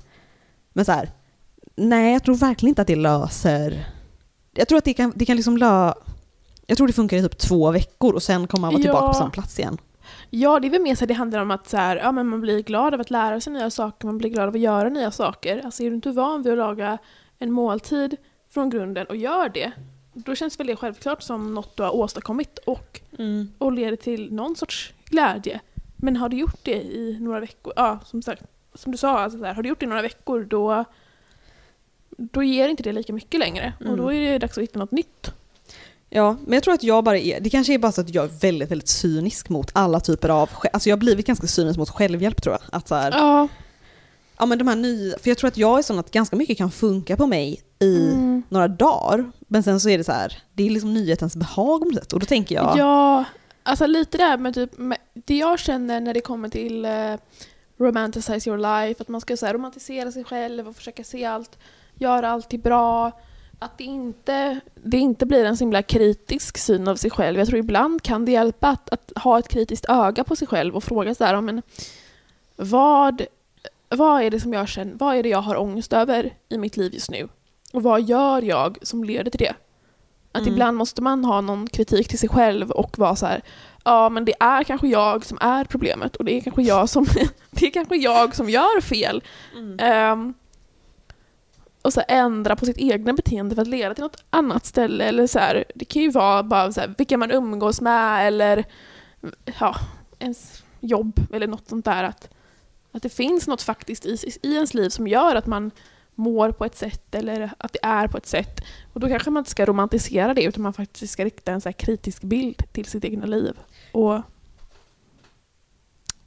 [0.72, 1.10] men så här,
[1.76, 3.86] nej jag tror verkligen inte att det löser,
[4.54, 5.92] jag tror att det kan, det kan liksom lö,
[6.66, 9.08] jag tror det funkar i typ två veckor och sen kommer man vara tillbaka Ja.
[9.08, 9.78] på samma plats igen.
[10.30, 12.26] Ja, det är väl mer så att det handlar om att så här, ja, men
[12.26, 14.88] man blir glad av att lära sig nya saker, man blir glad av att göra
[14.88, 15.62] nya saker.
[15.64, 16.98] Alltså är du inte van vid att laga
[17.38, 18.16] en måltid
[18.50, 19.72] från grunden och gör det,
[20.24, 23.00] då känns väl det självklart som något du har åstadkommit och,
[23.58, 25.60] och leder till någon sorts glädje.
[25.96, 28.42] Men har du gjort det i några veckor, ja som sagt,
[28.74, 30.84] som du sa, alltså så här, har du gjort det i några veckor då,
[32.16, 33.72] då ger inte det lika mycket längre.
[33.90, 35.32] Och då är det dags att hitta något nytt.
[36.10, 38.24] Ja, men jag tror att jag bara är, det kanske är bara så att jag
[38.24, 41.90] är väldigt, väldigt cynisk mot alla typer av, alltså jag har blivit ganska cynisk mot
[41.90, 42.62] självhjälp tror jag.
[42.72, 43.48] Att så här, Ja.
[44.38, 46.58] Ja men de här nya, för jag tror att jag är sån att ganska mycket
[46.58, 48.42] kan funka på mig i Mm.
[48.48, 51.92] några dagar, men sen så är det så här, det är liksom nyhetens behag på
[51.94, 52.12] sätt.
[52.12, 53.24] Och då tänker jag, Ja,
[53.62, 54.70] alltså lite där med typ,
[55.14, 57.14] det jag känner när det kommer till eh,
[57.78, 61.58] romanticize your life, att man ska så här, romantisera sig själv och försöka se allt,
[61.94, 63.12] göra allt till bra.
[63.58, 67.38] Att det inte, det inte blir en så himla kritisk syn av sig själv.
[67.38, 70.76] Jag tror ibland kan det hjälpa att, att ha ett kritiskt öga på sig själv
[70.76, 71.62] och fråga så här, men
[72.56, 73.22] vad,
[73.90, 76.76] vad är det som jag känner, vad är det jag har ångest över i mitt
[76.76, 77.28] liv just nu?
[77.72, 79.54] Och vad gör jag som leder till det?
[80.32, 80.52] Att Mm.
[80.52, 83.42] ibland måste man ha någon kritik till sig själv och vara så här,
[83.84, 87.06] ja men det är kanske jag som är problemet och det är kanske jag som,
[87.50, 89.22] det är kanske jag som gör fel.
[89.78, 90.34] Ehm,
[91.82, 95.04] och så ändra på sitt egna beteende för att leda till något annat ställe.
[95.04, 98.64] Eller så här, det kan ju vara bara så här, vilka man umgås med eller
[99.60, 99.76] ja,
[100.18, 102.04] ens jobb eller något sånt där.
[102.04, 102.28] Att,
[102.92, 105.70] att det finns något faktiskt i, i ens liv som gör att man
[106.14, 108.60] mår på ett sätt eller att det är på ett sätt.
[108.92, 111.68] Och då kanske man inte ska romantisera det utan man faktiskt ska rikta en så
[111.68, 113.56] här kritisk bild till sitt egna liv.
[113.92, 114.20] Och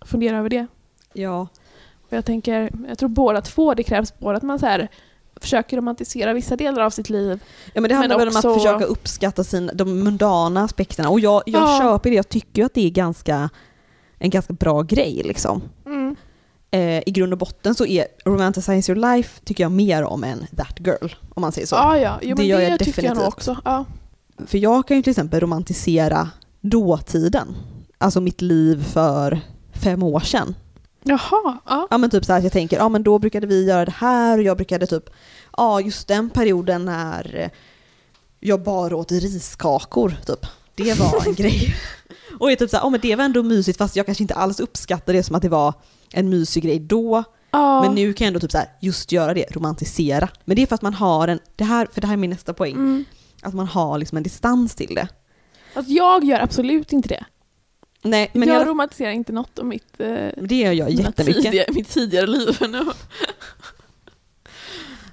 [0.05, 0.67] fundera över det.
[1.13, 1.47] ja,
[2.09, 4.87] Och jag tänker, jag tror båda två, det krävs både att man så här
[5.35, 7.39] försöker romantisera vissa delar av sitt liv.
[7.73, 11.09] Ja men det handlar Men väl om också- att försöka uppskatta sin, de mundana aspekterna.
[11.09, 11.79] Och jag, jag Ja.
[11.81, 13.49] köper det, jag tycker ju att det är ganska,
[14.17, 15.61] en ganska bra grej liksom.
[15.85, 16.15] Mm.
[16.71, 20.47] Eh, I grund och botten så är Romanticize Your Life tycker jag mer om än
[20.57, 21.75] That Girl, om man säger så.
[21.75, 22.19] Ja, ja.
[22.21, 23.33] Jo, Det men det, gör jag tycker jag nog definitivt.
[23.33, 23.57] också.
[23.65, 23.85] Ja.
[24.47, 26.29] För jag kan ju till exempel romantisera
[26.61, 27.55] dåtiden.
[27.97, 29.39] Alltså mitt liv för
[29.73, 30.55] fem år sedan.
[31.03, 31.87] Jaha, ja.
[31.89, 33.93] Ja men typ så här att jag tänker, ja men då brukade vi göra det
[33.97, 35.03] här och jag brukade typ,
[35.57, 37.51] ja just den perioden när
[38.39, 40.45] jag bara åt riskakor typ.
[40.75, 41.75] Det var en grej.
[42.39, 44.23] Och jag är typ så här, ja men det var ändå mysigt fast jag kanske
[44.23, 45.73] inte alls uppskattade det som att det var
[46.13, 47.23] en mysig grej då.
[47.51, 47.81] ja.
[47.81, 50.29] Men nu kan jag ändå typ så här, just göra det, romantisera.
[50.45, 52.29] Men det är för att man har en, det här, för det här är min
[52.29, 53.05] nästa poäng, Mm.
[53.41, 55.07] att man har liksom en distans till det.
[55.73, 57.25] Alltså, jag gör absolut inte det.
[58.03, 61.43] Nej men jag jag, romantiserar inte något om mitt, eh, det gör jag jättemycket.
[61.43, 62.57] Tidigare, mitt tidigare liv.
[62.69, 62.85] nu.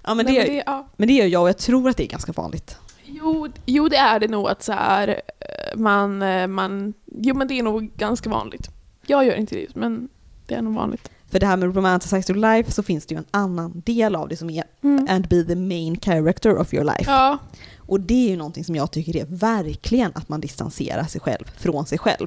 [0.04, 0.88] Ja men Nej, det, men det, ja.
[0.96, 2.76] men det gör jag och jag tror att det är ganska vanligt.
[3.04, 5.08] Jo, jo, det är det nog att så här,
[5.40, 6.94] eh, man, eh, man...
[7.06, 8.68] Jo, men det är nog ganska vanligt.
[9.06, 10.08] Jag gör inte det, men
[10.48, 11.10] det är nog vanligt.
[11.30, 14.28] För det här med Romanticize your life så finns det ju en annan del av
[14.28, 15.06] det som är Mm.
[15.10, 17.04] and be the main character of your life.
[17.10, 17.38] Ja,
[17.76, 21.44] Och det är ju någonting som jag tycker är verkligen att man distanserar sig själv
[21.56, 22.26] från sig själv.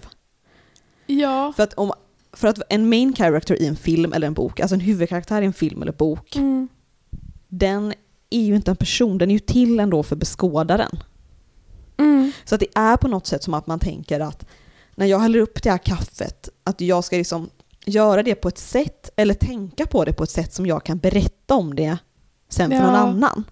[1.06, 1.54] ja.
[1.56, 1.92] För att, om,
[2.34, 5.46] för att en main character i en film eller en bok, alltså en huvudkaraktär i
[5.46, 6.68] en film eller bok, Mm.
[7.48, 7.94] den
[8.30, 11.00] är ju inte en person, den är ju till ändå för beskådaren.
[11.98, 12.32] Mm.
[12.46, 14.46] Så att det är på något sätt som att man tänker att
[14.96, 17.50] när jag häller upp det här kaffet, att jag ska liksom
[17.86, 20.98] göra det på ett sätt, eller tänka på det på ett sätt som jag kan
[20.98, 21.98] berätta om det
[22.50, 22.84] sen för Ja.
[22.86, 23.44] någon annan.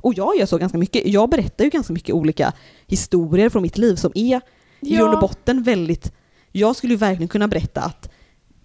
[0.00, 1.06] Och jag gör så ganska mycket.
[1.06, 2.52] Jag berättar ju ganska mycket olika
[2.86, 4.40] historier från mitt liv som är
[4.80, 6.12] i grund och botten väldigt...
[6.52, 8.10] Jag skulle ju verkligen kunna berätta att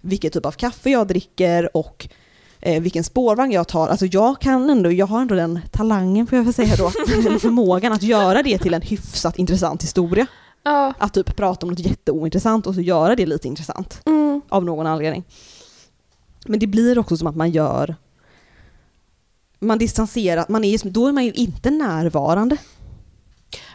[0.02, 2.08] vilken typ av kaffe jag dricker och
[2.60, 3.88] eh, vilken spårvagn jag tar.
[3.88, 6.92] Alltså jag kan ändå, jag har ändå den talangen får jag väl säga då,
[7.28, 10.28] eller förmågan att göra det till en hyfsat intressant historia.
[10.66, 10.94] Ja.
[10.98, 14.02] Att typ prata om något jätteointressant och så göra det lite intressant.
[14.06, 14.42] Mm.
[14.50, 15.24] Av någon anledning.
[16.46, 17.96] Men det blir också som att man gör
[19.60, 22.58] man distanserar, man är, då är man ju inte närvarande.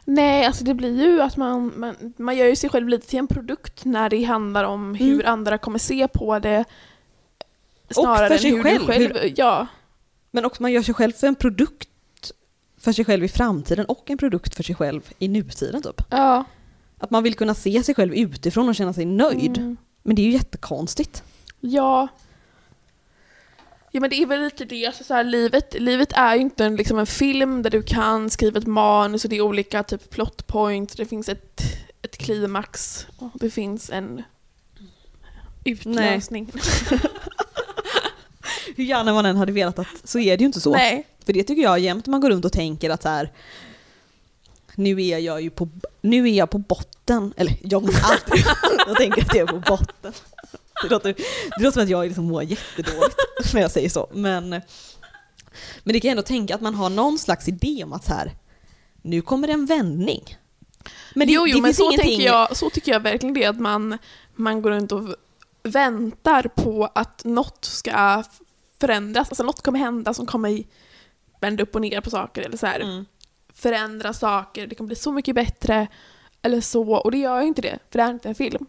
[0.05, 3.19] Nej, alltså det blir ju att man, man, man gör ju sig själv lite till
[3.19, 5.33] en produkt när det handlar om hur Mm.
[5.33, 6.65] andra kommer se på det.
[7.91, 9.33] Snarare för sig än hur själv, du själv...
[9.37, 9.67] Ja.
[10.31, 11.89] Men också man gör sig själv för en produkt
[12.79, 16.03] för sig själv i framtiden och en produkt för sig själv i nutiden typ.
[16.11, 16.45] ja.
[17.01, 19.59] Att man vill kunna se sig själv utifrån och känna sig nöjd.
[19.59, 19.77] Mm.
[20.03, 21.23] Men det är ju jättekonstigt.
[21.61, 22.09] Ja.
[23.91, 26.65] Ja men det är väl lite det, alltså så här, livet, livet är ju inte
[26.65, 30.11] en, liksom en film där du kan skriva ett manus och det är olika typ
[30.11, 31.63] plot points, det finns ett,
[32.03, 34.23] ett klimax och det finns en
[35.65, 36.53] utlösning.
[38.77, 40.73] Hur gärna man än hade velat att så är det ju inte så.
[40.73, 41.07] Nej.
[41.25, 43.33] För det tycker jag jämt man går runt och tänker att så här.
[44.81, 45.69] Nu är jag ju på,
[46.01, 47.35] nu är jag på botten.
[47.37, 48.45] Eller jag inte alltid,
[48.87, 50.13] jag tänker att jag är på botten.
[50.83, 51.15] Det låter,
[51.57, 53.17] det låter som att jag liksom mår jättedåligt
[53.55, 54.09] när jag säger så.
[54.13, 54.63] Men, men
[55.85, 58.33] det kan jag ändå tänka att man har någon slags idé om att så här.
[59.03, 60.37] Nu kommer det en vändning.
[61.15, 62.09] Men det, jo, jo det men så, ingenting...
[62.09, 63.99] tänker jag, så tycker jag verkligen det, att man,
[64.35, 65.15] man går runt och
[65.63, 68.25] väntar på att något ska
[68.81, 70.63] förändras, alltså något kommer hända som kommer
[71.41, 72.81] vända upp och ner på saker eller så här.
[72.81, 73.05] Mm.
[73.61, 75.87] Förändra saker, det kommer bli så mycket bättre
[76.43, 78.67] eller så, och det gör ju inte det, för det är inte en film.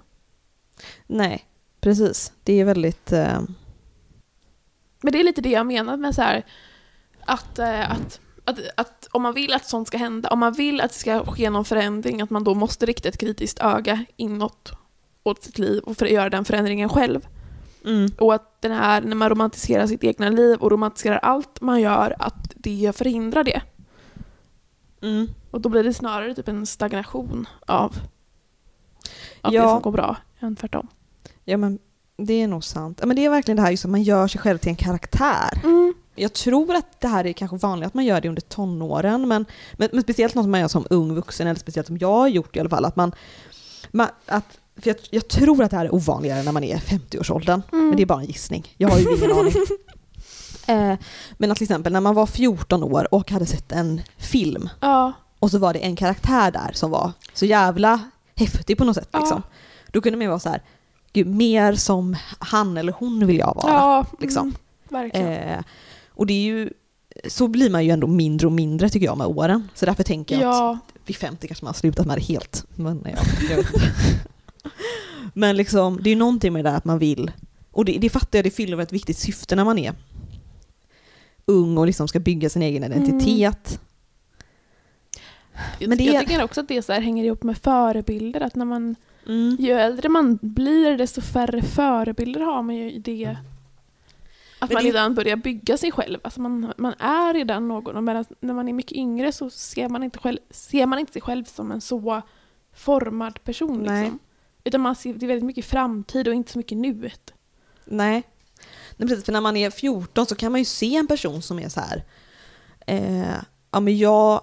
[1.07, 1.45] Nej,
[1.81, 2.31] precis.
[2.43, 3.11] Det är väldigt...
[3.11, 3.41] Eh,
[5.01, 6.45] Men det är lite det jag menar med så här,
[7.25, 10.81] att, eh, att, att, att om man vill att sånt ska hända, om man vill
[10.81, 14.71] att det ska ske någon förändring, att man då måste rikta ett kritiskt öga inåt
[15.23, 17.27] åt sitt liv och för att göra den förändringen själv.
[17.85, 18.11] mm.
[18.19, 22.15] Och att den här, när man romantiserar sitt egna liv och romantiserar allt man gör,
[22.19, 23.61] att det förhindrar det.
[25.01, 25.27] Mm.
[25.51, 27.95] Och då blir det snarare typ en stagnation av,
[29.41, 29.61] av Ja.
[29.63, 30.87] det som går bra, än tvärtom.
[31.45, 31.79] Ja men
[32.17, 33.01] det är nog sant.
[33.05, 35.59] Men det är verkligen det här just att man gör sig själv till en karaktär.
[35.63, 35.93] Mm.
[36.15, 39.45] Jag tror att det här är kanske vanligt att man gör det under tonåren, men,
[39.73, 42.27] men, men speciellt något som man gör som ung vuxen, eller speciellt som jag har
[42.27, 43.11] gjort i alla fall, att man,
[43.91, 47.61] man att, för jag, jag tror att det här är ovanligare när man är 50-årsåldern,
[47.71, 47.87] Mm.
[47.87, 48.73] men det är bara en gissning.
[48.77, 49.53] Jag har ju ingen aning.
[50.71, 50.97] Eh,
[51.37, 55.13] men att till exempel när man var 14 år och hade sett en film Ja.
[55.39, 57.99] och så var det en karaktär där som var så jävla
[58.35, 59.09] häftig på något sätt.
[59.11, 59.19] Ja.
[59.19, 59.43] Liksom.
[59.91, 60.61] Då kunde man ju vara så här,
[61.13, 63.73] gud mer som han eller hon vill jag vara.
[63.73, 64.53] ja liksom.
[64.91, 65.11] Mm.
[65.11, 65.63] Eh,
[66.09, 66.69] och det är ju,
[67.27, 69.69] så blir man ju ändå mindre och mindre tycker jag med åren.
[69.73, 70.77] Så därför tänker jag att ja.
[71.05, 72.65] vid 50 kanske man har slutat med det helt.
[72.75, 73.65] Men, ja, jag.
[75.33, 77.31] Men liksom, det är ju någonting med det där att man vill,
[77.71, 79.93] och det, det fattar jag, det fyller ett viktigt syfte när man är
[81.45, 83.79] ung och liksom ska bygga sin egen identitet.
[85.79, 88.55] Jag, men det- jag tycker också att det så här hänger ihop med förebilder, att
[88.55, 88.95] när man,
[89.27, 89.57] Mm.
[89.59, 93.37] ju äldre man blir desto färre förebilder har man ju i det.
[94.59, 96.19] Att Men man det- redan börjar bygga sig själv.
[96.23, 99.89] Alltså man, man är redan någon, och medan när man är mycket yngre så ser
[99.89, 102.21] man inte, själv, ser man inte sig själv som en så
[102.73, 103.83] formad person.
[103.83, 104.01] Nej.
[104.01, 104.19] Liksom.
[104.63, 107.33] Utan man ser, det är väldigt mycket framtid och inte så mycket nuet.
[107.85, 108.23] Nej.
[109.01, 111.59] Nej precis, för när man är 14 så kan man ju se en person som
[111.59, 112.03] är så här.
[112.87, 113.35] Eh,
[113.71, 114.33] ja men jag,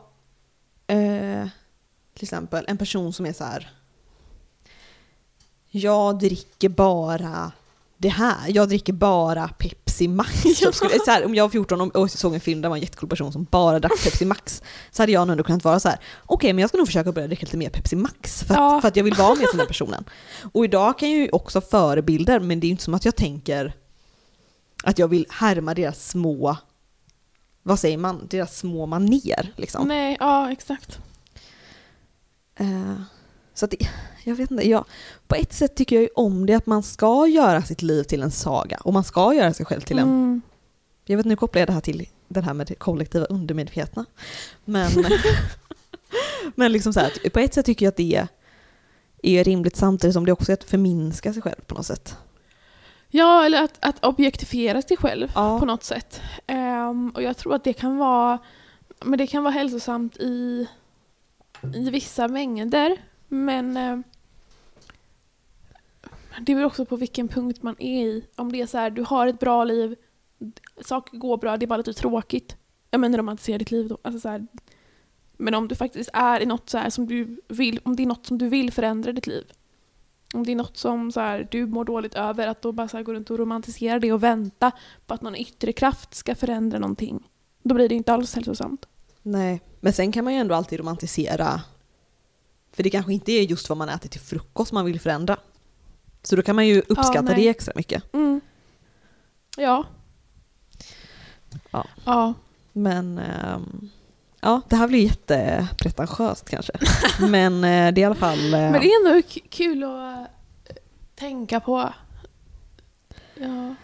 [0.87, 1.47] eh,
[2.14, 3.71] till exempel en person som är så här.
[5.71, 7.53] Jag dricker bara
[7.97, 10.42] det här, jag dricker bara Pepsi Max.
[10.73, 13.09] Skulle, så här, om jag var 14 och såg en film där var en jättecool
[13.09, 15.99] person som bara drack Pepsi Max så hade jag nog ändå kunnat vara så här.
[16.27, 18.81] okej men jag ska nog försöka börja dricka lite mer Pepsi Max för att, Ja.
[18.81, 20.05] för att jag vill vara med den personen.
[20.53, 23.16] Och idag kan jag ju också förebilder men det är ju inte som att jag
[23.16, 23.75] tänker
[24.85, 26.57] att jag vill härma deras små,
[27.62, 29.88] vad säger man, deras små maner liksom.
[29.88, 30.99] Nej, ja exakt.
[32.57, 33.01] Eh,
[33.55, 33.75] så att
[34.25, 34.85] jag vet inte, jag,
[35.27, 38.23] på ett sätt tycker jag ju om det att man ska göra sitt liv till
[38.23, 40.43] en saga och man ska göra sig själv till en, Mm.
[41.05, 44.05] jag vet nu kopplar jag det här till det här med det kollektiva undermedvetna.
[44.64, 44.91] Men,
[46.55, 48.29] men liksom så här, på ett sätt tycker jag att det är,
[49.23, 52.17] är rimligt samtidigt som det också är att förminska sig själv på något sätt.
[53.11, 55.59] Ja, eller att, att objektifiera sig själv Ja.
[55.61, 56.21] på något sätt.
[56.47, 58.38] Ehm, och jag tror att det kan vara
[59.05, 60.68] men det kan vara hälsosamt i,
[61.75, 62.97] i vissa mängder.
[63.29, 63.99] Men eh,
[66.40, 68.25] det beror också på vilken punkt man är i.
[68.37, 69.97] Om det är så här, du har ett bra liv,
[70.81, 72.57] saker går bra, det är bara lite tråkigt.
[72.90, 73.99] Jag menar romantisera ditt liv då.
[74.03, 74.47] Alltså så här,
[75.37, 78.07] men om du faktiskt är i något så här som du vill, om det är
[78.07, 79.44] något som du vill förändra ditt liv.
[80.35, 82.97] Om det är något som så här, du mår dåligt över, att då bara så
[82.97, 84.73] här, gå runt och romantisera det och vänta
[85.07, 87.29] på att någon yttre kraft ska förändra någonting.
[87.62, 88.87] Då blir det inte alls hälsosamt.
[89.23, 91.61] Nej, men sen kan man ju ändå alltid romantisera
[92.73, 95.37] För det kanske inte är just vad man äter till frukost man vill förändra.
[96.23, 97.35] Så då kan man ju uppskatta nej.
[97.37, 98.14] det extra mycket.
[98.14, 98.41] Mm.
[99.57, 99.85] Ja.
[101.71, 101.87] Ja.
[102.05, 102.35] ja.
[102.73, 103.91] Men ehm,
[104.40, 106.72] ja, det här blir jättepretentiöst kanske.
[107.29, 108.55] Men eh, det är i alla fall...
[108.55, 110.77] eh, Men det är ändå kul att eh,
[111.14, 111.92] tänka på.
[113.35, 113.74] Ja.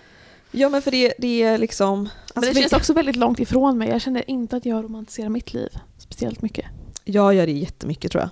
[0.56, 2.02] Ja men för det, det är liksom...
[2.02, 3.88] Men alltså, det för- känns också väldigt långt ifrån mig.
[3.88, 6.66] Jag känner inte att jag romantiserar mitt liv speciellt mycket.
[7.04, 8.30] Jag gör det jättemycket tror jag.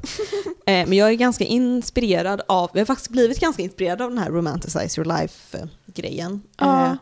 [0.82, 4.18] eh, men jag är ganska inspirerad av, jag har faktiskt blivit ganska inspirerad av den
[4.18, 6.42] här romanticize your life-grejen.
[6.58, 6.86] Ja.
[6.86, 6.94] Eh,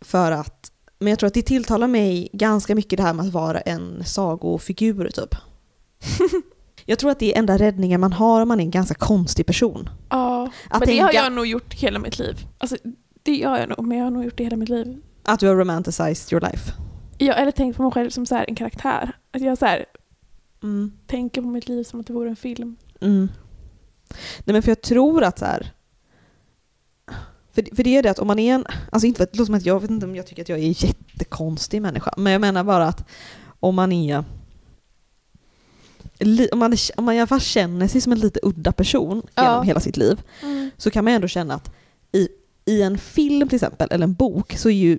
[0.00, 0.59] för att,
[1.00, 4.04] men jag tror att det tilltalar mig ganska mycket det här med att vara en
[4.04, 5.34] sagofigur typ.
[6.84, 9.46] jag tror att det är enda räddningen man har om man är en ganska konstig
[9.46, 9.88] person.
[10.10, 12.46] Ja, Att men det har jag nog gjort hela mitt liv.
[12.58, 12.76] Alltså,
[13.22, 14.96] det gör jag nog, men jag har nog gjort det hela mitt liv.
[15.24, 16.72] att du har romanticized your life.
[17.18, 19.12] Jag eller tänkt på mig själv som så här, en karaktär.
[19.32, 19.84] Att jag så här,
[20.62, 20.92] Mm.
[21.06, 22.76] tänker på mitt liv som att det vore en film.
[23.00, 23.28] Mm.
[24.44, 25.72] Nej men för jag tror att så här.
[27.52, 29.38] För, för det är det att om man är en, alltså inte för att det
[29.38, 32.14] låter som att jag vet inte om jag tycker att jag är en jättekonstig människa,
[32.16, 33.04] men jag menar bara att
[33.60, 34.24] om man är
[36.52, 39.42] om man, om man i alla fall känner sig som en lite udda person Ja.
[39.44, 40.70] genom hela sitt liv Mm.
[40.76, 41.70] så kan man ändå känna att
[42.12, 42.28] i,
[42.64, 44.98] i en film till exempel, eller en bok, så är ju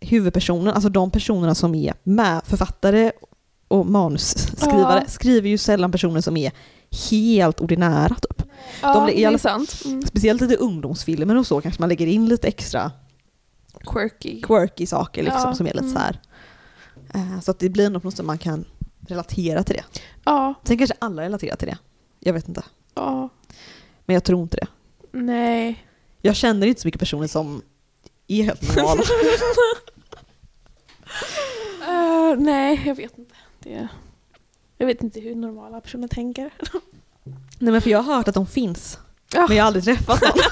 [0.00, 3.12] huvudpersonen, alltså de personerna som är med, författare
[3.68, 5.08] och manusskrivare, Ja.
[5.10, 6.52] skriver ju sällan personer som är
[7.10, 8.35] helt ordinära typ.
[8.82, 9.82] Ja, i det är sant.
[9.84, 10.02] Mm.
[10.02, 12.92] Speciellt lite ungdomsfilmer och så kanske man lägger in lite extra
[13.86, 14.42] Quirky.
[14.42, 15.92] quirky saker liksom Ja, som är lite mm.
[15.92, 16.20] så här.
[17.14, 18.64] Eh, Så att det blir något som man kan
[19.08, 19.84] relatera till det.
[20.24, 21.78] Ja, Sen kanske alla relaterar till det.
[22.20, 22.62] Jag vet inte.
[22.94, 23.28] ja,
[24.06, 24.66] Men jag tror inte det.
[25.18, 25.82] nej.
[26.22, 27.62] Jag känner inte så mycket personer som
[28.28, 29.02] är helt normala.
[31.88, 33.34] Eh, nej, jag vet inte.
[33.58, 33.88] Det,
[34.78, 36.50] jag vet inte hur normala personer tänker.
[37.58, 38.98] Nej men för jag har hört att de finns.
[39.32, 39.46] Ja.
[39.48, 40.32] Men jag har aldrig träffat någon.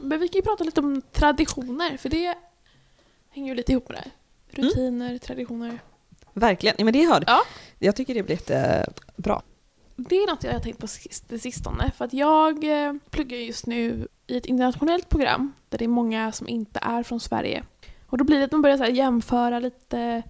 [0.00, 2.34] Men vi kan ju prata lite om traditioner, för det
[3.30, 4.12] hänger ju lite ihop med det här.
[4.62, 5.78] Rutiner, traditioner.
[6.32, 6.74] Verkligen.
[6.78, 7.42] Ja, men det hör Ja.
[7.78, 9.42] Jag tycker det blir jättebra.
[9.96, 10.86] Det är något jag har tänkt på
[11.38, 11.92] sistone.
[11.96, 16.32] För att jag eh, pluggar just nu i ett internationellt program där det är många
[16.32, 17.64] som inte är från Sverige.
[18.10, 20.22] Och då blir det att man börjar så jämföra lite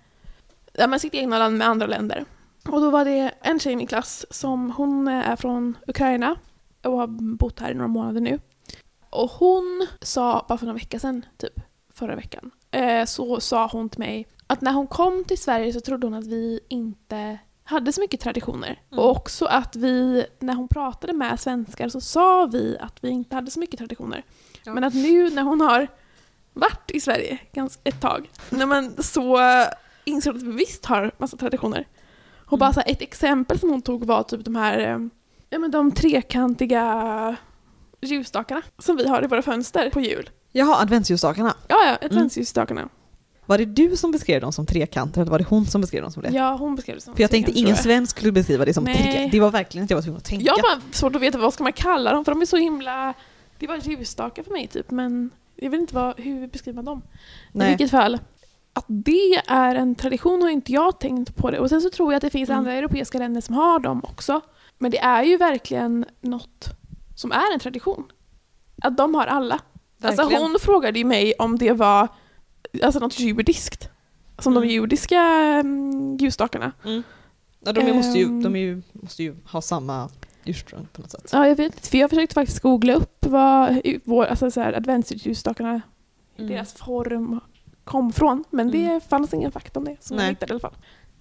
[0.72, 2.24] ja, men sitt egna land med andra länder.
[2.68, 6.36] Och då var det en tjej i min klass som hon är från Ukraina
[6.82, 8.40] och har bott här i några månader nu.
[9.10, 11.60] Och hon sa, bara för några veckor sedan, typ
[11.92, 15.80] förra veckan, eh, så sa hon till mig att när hon kom till Sverige så
[15.80, 18.82] trodde hon att vi inte hade så mycket traditioner.
[18.92, 19.04] Mm.
[19.04, 23.34] Och också att vi, när hon pratade med svenskar så sa vi att vi inte
[23.34, 24.24] hade så mycket traditioner.
[24.64, 24.72] Ja.
[24.72, 25.88] Men att nu när hon har
[26.58, 29.38] varit i Sverige ganska ett tag, när man så
[30.04, 31.86] insåg att vi visst har massa traditioner.
[32.46, 32.58] Och Mm.
[32.58, 34.98] bara så här, ett exempel som hon tog var typ de här eh,
[35.50, 37.36] ja, men de trekantiga
[38.00, 40.30] ljusstakarna som vi har i våra fönster på jul.
[40.52, 41.54] Jaha, adventsljusstakarna.
[41.68, 41.98] Ja, ja, Mm.
[42.10, 42.88] adventsljusstakarna.
[43.46, 46.10] Var det du som beskrev dem som trekanter eller var det hon som beskrev dem
[46.12, 46.28] som det?
[46.30, 47.78] Ja, hon beskrev det som För jag tänkte ingen jag.
[47.78, 48.94] svensk skulle beskriva det som Nej.
[48.96, 49.28] trekanter.
[49.30, 50.44] Det var verkligen att jag var tvungen att tänka.
[50.44, 52.56] Jag har bara svårt att veta vad ska man kalla dem för de är så
[52.56, 53.14] himla...
[53.58, 57.02] Det var ljusstakar för mig typ men jag vet inte vad, hur beskriver man dem.
[57.54, 57.68] I Nej.
[57.68, 58.18] vilket fall,
[58.72, 61.58] att det är en tradition har inte jag tänkt på det.
[61.58, 62.58] Och sen så tror jag att det finns Mm.
[62.58, 64.40] andra europeiska länder som har dem också.
[64.78, 66.68] Men det är ju verkligen något
[67.16, 68.04] som är en tradition.
[68.82, 69.60] Att de har alla.
[70.02, 70.42] Alltså Verkligen.
[70.42, 72.08] hon frågade ju mig om det var
[72.82, 73.88] alltså något judiskt.
[74.38, 74.70] Som de Mm.
[74.74, 75.20] judiska
[75.64, 76.72] um, ljusstakarna.
[76.84, 77.02] Mm.
[77.60, 78.42] Ja, de, måste ju, Ehm.
[78.42, 80.08] de ju, måste ju ha samma
[80.50, 81.30] ursprung på något sätt.
[81.32, 81.88] Ja, jag vet inte.
[81.88, 85.80] För jag försökte faktiskt googla upp vad vår, alltså så här, adventsljusstakarna,
[86.38, 86.50] Mm.
[86.50, 87.40] deras form
[87.84, 88.44] kom från.
[88.50, 89.00] Men det Mm.
[89.00, 90.26] fanns ingen fakta om det som Nej.
[90.26, 90.74] jag hittade i alla fall.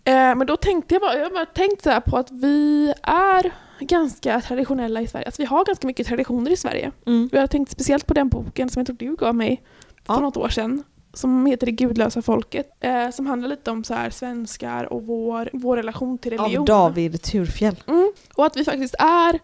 [0.03, 4.41] Eh, men då tänkte jag bara, jag bara tänkt så på att vi är ganska
[4.41, 5.25] traditionella i Sverige.
[5.25, 6.91] Alltså vi har ganska mycket traditioner i Sverige.
[7.05, 7.29] Mm.
[7.31, 9.63] Jag har tänkt speciellt på den boken som jag tror du gav mig
[10.05, 10.19] för Ja.
[10.19, 10.83] något år sedan.
[11.17, 12.69] Som heter Det gudlösa folket.
[12.79, 16.59] Eh, som handlar lite om så här svenskar och vår, vår relation till religion.
[16.59, 17.83] Av David Turfjell.
[17.87, 18.13] Mm.
[18.35, 19.39] Och att vi faktiskt är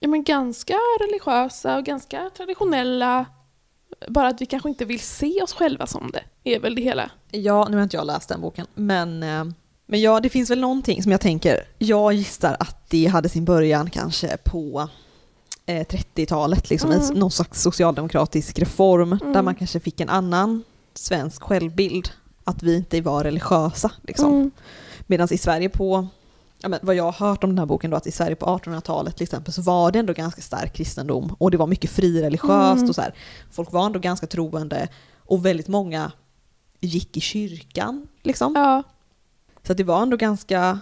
[0.00, 3.26] ja, men ganska religiösa och ganska traditionella.
[4.08, 7.10] Bara att vi kanske inte vill se oss själva som det, är väl det hela.
[7.30, 9.44] Ja, nu har inte jag läst den boken, men, eh,
[9.86, 13.44] men ja, det finns väl någonting som jag tänker, jag gissar att det hade sin
[13.44, 14.88] början kanske på
[15.66, 17.02] eh, 30-talet, liksom, Mm.
[17.02, 19.32] en, någon slags socialdemokratisk reform Mm.
[19.32, 20.62] där man kanske fick en annan
[20.94, 22.08] svensk självbild,
[22.44, 23.92] att vi inte var religiösa.
[24.02, 24.34] Liksom.
[24.34, 24.50] Mm.
[25.06, 26.06] Medan i Sverige på,
[26.62, 28.46] ja, men vad jag har hört om den här boken då, att i Sverige på
[28.46, 32.76] 1800-talet till exempel så var det ändå ganska stark kristendom och det var mycket frireligiöst
[32.78, 32.88] Mm.
[32.88, 33.14] och så här.
[33.50, 34.88] Folk var ändå ganska troende
[35.18, 36.12] och väldigt många
[36.80, 38.08] gick i kyrkan.
[38.22, 38.52] Liksom.
[38.56, 38.82] Ja.
[39.66, 40.78] Så det var ändå ganska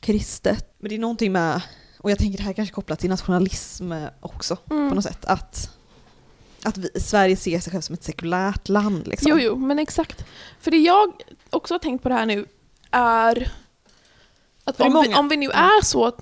[0.00, 0.74] kristet.
[0.78, 1.62] Men det är någonting med,
[2.00, 4.88] och jag tänker det här kanske kopplat till nationalism också Mm.
[4.88, 5.24] på något sätt.
[5.24, 5.70] Att,
[6.68, 9.06] att vi, Sverige ser sig själv som ett sekulärt land.
[9.08, 9.30] Liksom.
[9.30, 10.24] Jo, jo, men exakt.
[10.60, 11.12] För det jag
[11.50, 12.46] också har tänkt på det här nu
[12.90, 13.52] är
[14.64, 16.20] att om vi, om vi nu är så att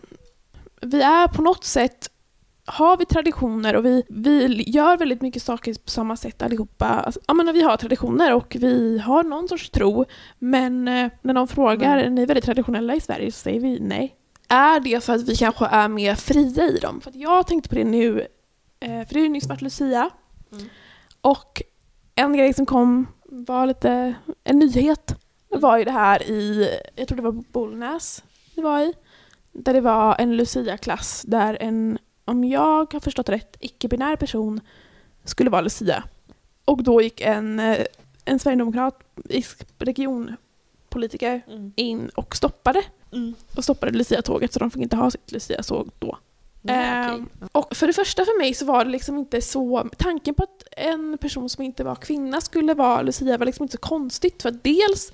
[0.81, 2.11] vi är på något sätt
[2.69, 6.87] har vi traditioner och vi, vi gör väldigt mycket saker på samma sätt allihopa.
[6.87, 10.05] Alltså, jag menar, vi har traditioner och vi har någon sorts tro.
[10.39, 12.07] Men eh, när de frågar, Mm.
[12.07, 13.33] är ni väldigt traditionella i Sverige?
[13.33, 14.17] Så säger vi nej.
[14.49, 17.01] Är det för att vi kanske är mer fria i dem?
[17.01, 18.21] För jag tänkte på det nu,
[18.81, 20.11] eh, för det är ju nyss varit Lucia.
[20.53, 20.65] Mm.
[21.21, 21.63] Och
[22.15, 25.15] en grej som kom var lite en nyhet.
[25.49, 28.23] Det var ju det här i, jag tror det var Bollnäs
[28.55, 28.93] det var i.
[29.53, 34.61] Där det var en Lucia-klass där en, om jag har förstått rätt, icke-binär person
[35.25, 36.05] skulle vara Lucia.
[36.65, 37.87] Och då gick en, eh,
[38.25, 41.73] en sverigedemokratisk regionpolitiker Mm.
[41.77, 42.83] in och stoppade.
[43.13, 43.35] Mm.
[43.57, 46.19] Och stoppade Lucia-tåget så de fick inte ha sitt Lucia-tåg då.
[46.69, 50.43] Ehm, och för det första för mig så var det liksom inte så, tanken på
[50.43, 54.43] att en person som inte var kvinna skulle vara Lucia var liksom inte så konstigt.
[54.43, 55.13] För att dels,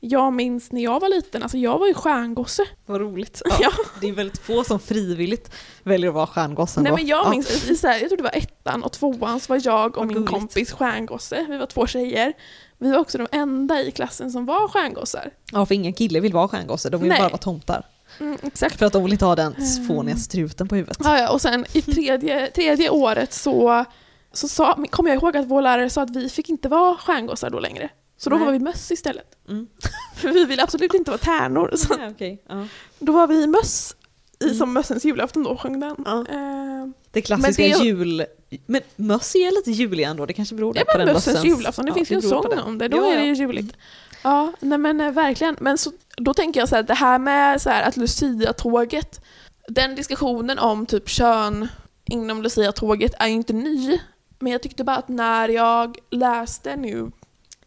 [0.00, 2.64] jag minns när jag var liten, alltså jag var ju stjärngosse.
[2.86, 3.42] Vad roligt.
[3.60, 3.70] Ja.
[4.00, 5.50] Det är väldigt få som frivilligt
[5.82, 6.96] väljer att vara stjärngossen Nej då.
[6.96, 7.30] men jag Ja.
[7.30, 9.96] minns, i så här, jag tror det var ettan och tvåan så var jag och
[9.96, 10.32] Vad min gulligt.
[10.32, 11.46] kompis stjärngosse.
[11.48, 12.32] Vi var två tjejer.
[12.78, 15.30] Vi var också de enda i klassen som var stjärngossar.
[15.52, 17.18] Ja, för ingen kille vill vara stjärngosse, de vill Nej.
[17.20, 17.86] bara vara tomtar.
[18.20, 18.78] Mm, exakt.
[18.78, 19.86] För att de vill inte ha den Mm.
[19.86, 20.96] fåniga struten på huvudet.
[21.04, 23.84] Ja, ja, och sen i tredje, tredje året så,
[24.32, 27.50] så sa, kom jag ihåg att vår lärare sa att vi fick inte vara stjärngossar
[27.50, 27.88] då längre.
[28.16, 28.44] Så då Nej.
[28.44, 29.26] var vi möss istället.
[29.48, 29.66] Mm.
[30.16, 31.72] För vi ville absolut inte vara tärnor.
[31.76, 32.42] Så Ja, okej.
[32.48, 32.66] ja.
[32.98, 33.96] då var vi möss,
[34.40, 34.56] i, Mm.
[34.56, 35.96] som mössens julafton då sjöng den.
[36.04, 36.20] Ja.
[36.30, 38.24] Eh, Det klassiska Men det- jul...
[38.66, 41.90] Men möss är lite juliga ändå, det kanske beror det på den mössens julafton, det
[41.90, 42.88] Ja, finns ju en sång om det.
[42.88, 43.26] Då Ja, är det ja.
[43.26, 43.76] ju juligt.
[44.22, 45.56] Ja, nej men eh, verkligen.
[45.60, 49.20] Men så, då tänker jag så här, det här med så här, att Lucia-tåget,
[49.68, 51.68] den diskussionen om typ kön
[52.04, 54.00] inom Lucia-tåget är ju inte ny.
[54.38, 57.10] Men jag tyckte bara att när jag läste nu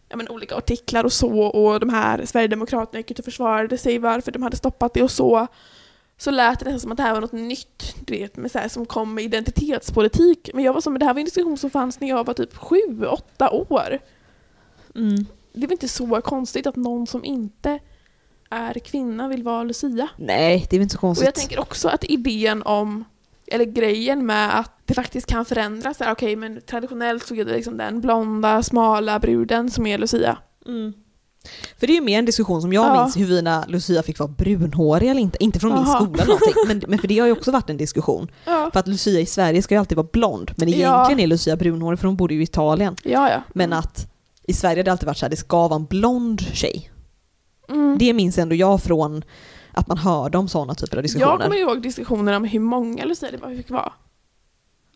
[0.10, 4.00] ja, men, olika artiklar och så och de här Sverigedemokraterna gick ut och försvarade sig
[4.00, 5.48] varför de hade stoppat det och så
[6.18, 8.60] så lät det nästan som att det här var något nytt du vet, med så
[8.60, 10.50] här, som kom med identitetspolitik.
[10.54, 12.58] Men jag var som, det här var en diskussion som fanns när jag var typ
[12.58, 14.00] sju, åtta år
[14.96, 15.26] Mm
[15.56, 17.80] det är väl inte så konstigt att någon som inte
[18.50, 20.08] är kvinna vill vara Lucia.
[20.18, 21.26] Nej, det är väl inte så Och konstigt.
[21.26, 23.04] jag tänker också att idén om,
[23.48, 25.98] eller grejen med att det faktiskt kan förändras.
[26.02, 30.38] Okej, men traditionellt så är det liksom den blonda, smala bruden som är Lucia.
[30.68, 30.94] Mm.
[31.80, 33.02] För det är ju mer en diskussion som jag Ja.
[33.04, 35.44] minns huruvida Lucia fick vara brunhårig eller inte.
[35.44, 35.96] Inte från min Aha.
[36.00, 38.32] skola eller någonting, men, men för det har ju också varit en diskussion.
[38.46, 40.76] Ja, För att Lucia i Sverige ska ju alltid vara blond, men Ja.
[40.76, 42.96] egentligen är Lucia brunhårig för hon bodde ju i Italien.
[43.04, 43.30] ja.
[43.30, 43.42] ja.
[43.54, 44.08] Men att
[44.48, 46.92] i Sverige har det alltid varit så här, det ska vara en blond tjej.
[47.70, 47.98] Mm.
[47.98, 49.24] Det minns ändå jag från
[49.72, 51.32] att man hörde om sådana typer av diskussioner.
[51.32, 53.94] Jag kommer ihåg diskussioner om hur många Lucia det var fick vara.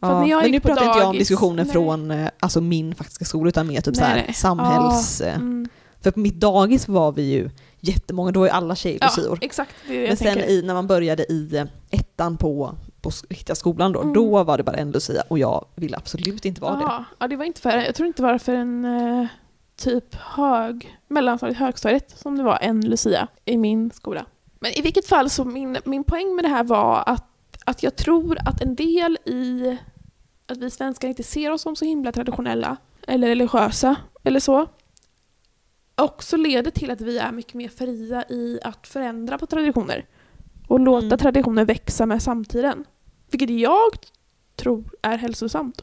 [0.02, 1.74] Ja, men nu pratar inte jag om diskussioner nej.
[1.74, 4.34] från eh, alltså min faktiska skola utan mer typ så Nej, här nej.
[4.34, 5.22] samhälls...
[5.22, 5.70] eh, Mm.
[6.02, 9.40] För på mitt dagis var vi ju jättemånga, då är alla tjejer Ja, lucior.
[9.42, 9.72] exakt.
[9.88, 13.56] Det är det Men sen i, när man började i eh, ettan på, på riktiga
[13.56, 14.14] skolan då, Mm.
[14.14, 16.82] då var det bara en lucia och jag ville absolut inte vara det.
[16.82, 19.28] Ja, ja, det var inte för, jag tror inte det var för en eh,
[19.76, 24.26] typ hög, mellanstadiet, högstadiet som det var en Lucia i min skola.
[24.60, 27.26] Men i vilket fall så min, min poäng med det här var att,
[27.66, 29.78] att jag tror att en del i
[30.46, 32.78] att vi svenskar inte ser oss som så himla traditionella
[33.08, 34.68] eller religiösa eller så
[35.96, 40.06] också leder till att vi är mycket mer fria i att förändra på traditioner
[40.70, 41.18] och låta Mm.
[41.18, 42.86] traditioner växa med samtiden.
[43.32, 43.92] Vilket jag
[44.56, 45.82] tror är hälsosamt.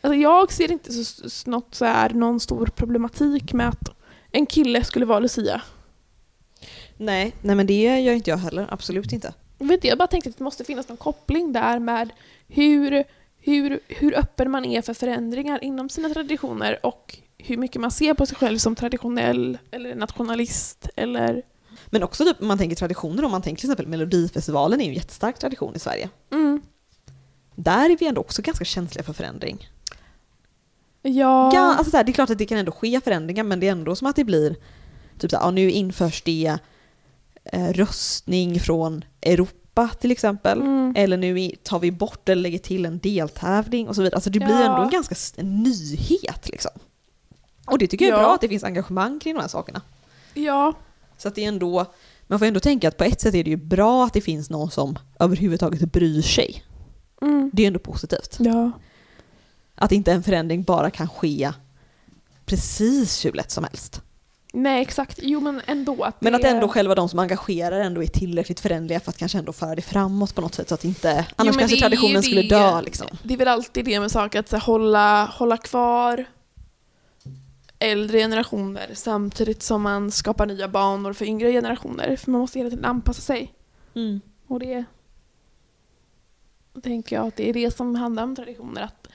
[0.00, 3.90] Alltså jag ser inte så, något så här, någon stor problematik med att
[4.32, 5.62] en kille skulle vara Lucia.
[6.96, 9.34] Nej, nej men det gör inte jag heller, absolut inte.
[9.58, 12.10] Jag, vet jag bara tänkte att det måste finnas någon koppling där med
[12.48, 13.04] hur,
[13.38, 18.14] hur, hur öppen man är för förändringar inom sina traditioner och hur mycket man ser
[18.14, 21.42] på sig själv som traditionell eller nationalist eller...
[21.86, 24.88] Men också typ, om man tänker traditioner, om man tänker till exempel Melodifestivalen är ju
[24.90, 26.08] en jättestark tradition i Sverige.
[26.32, 26.60] Mm.
[27.54, 29.68] Där är vi ändå också ganska känsliga för förändring.
[31.02, 33.60] Ja, Ja, alltså så här, det är klart att det kan ändå ske förändringar men
[33.60, 34.56] det är ändå som att det blir
[35.18, 36.58] typ så här, ja, nu införs det
[37.44, 40.60] eh, röstning från Europa till exempel.
[40.60, 40.92] Mm.
[40.96, 44.14] Eller nu tar vi bort eller lägger till en deltävling och så vidare.
[44.16, 44.64] Alltså det blir Ja.
[44.64, 46.70] ändå en ganska en nyhet liksom.
[47.66, 48.24] Och det tycker jag är Ja.
[48.26, 49.82] bra att det finns engagemang kring de här sakerna.
[50.34, 50.74] ja,
[51.16, 51.86] Så att det är ändå,
[52.26, 54.50] man får ändå tänka att på ett sätt är det ju bra att det finns
[54.50, 56.64] någon som överhuvudtaget bryr sig.
[57.22, 57.50] mm.
[57.52, 58.36] Det är ändå positivt.
[58.38, 58.70] ja.
[59.74, 61.52] Att inte en förändring bara kan ske
[62.46, 64.02] precis hur lätt som helst.
[64.52, 66.02] Nej exakt, jo men ändå.
[66.02, 69.38] Att Men att ändå själva de som engagerar ändå är tillräckligt förändliga för att kanske
[69.38, 72.22] ändå föra det framåt på något sätt så att inte, annars men kanske är traditionen
[72.22, 73.06] skulle dö liksom.
[73.22, 76.24] Det är väl alltid det med saker att så hålla, hålla kvar
[77.78, 82.16] äldre generationer samtidigt som man skapar nya banor för yngre generationer.
[82.16, 83.54] För man måste hela tiden anpassa sig.
[83.94, 84.20] Mm.
[84.46, 84.84] Och det
[86.82, 88.82] tänker jag att det är det som handlar om traditioner.
[88.82, 89.08] Att,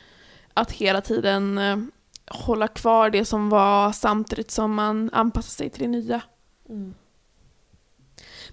[0.53, 1.77] att hela tiden eh,
[2.27, 6.21] hålla kvar det som var samtidigt som man anpassar sig till det nya.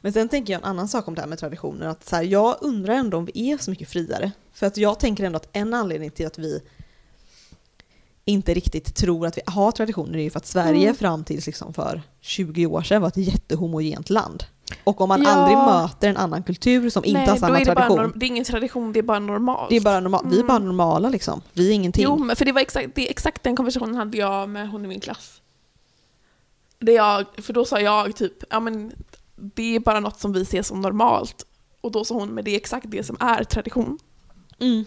[0.01, 1.87] Men sen tänker jag en annan sak om det här med traditioner.
[1.87, 4.33] Att så här, jag undrar ändå om vi är så mycket friare.
[4.53, 6.63] För att jag tänker ändå att en anledning till att vi
[8.29, 10.95] inte riktigt tror att vi har traditioner är ju för att Sverige Mm.
[10.95, 14.45] fram tills liksom för 20 år sedan var ett jättehomogent land.
[14.85, 15.29] Och om man Ja.
[15.31, 17.97] aldrig möter en annan kultur som inte Nej, har då samma bara tradition.
[17.97, 19.71] norm- det är ingen tradition, det är bara normalt.
[19.71, 20.47] Det är bara norma- Vi är Mm.
[20.47, 21.41] bara normala liksom.
[21.53, 22.05] Vi är ingenting.
[22.05, 24.89] Jo, men för det var exakt, det, exakt den konversationen hade jag med hon i
[24.89, 25.41] min klass.
[26.79, 28.93] Det jag, för då sa jag typ, ja men
[29.37, 31.45] det är bara något som vi ser som normalt.
[31.81, 33.99] Och då sa hon, men det är exakt det som är tradition.
[34.61, 34.85] Mm.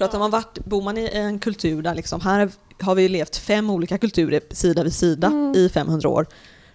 [0.00, 3.08] För att om man varit, bor man i en kultur där liksom, här har vi
[3.08, 5.54] levt fem olika kulturer sida vid sida Mm.
[5.54, 6.26] i 500 år.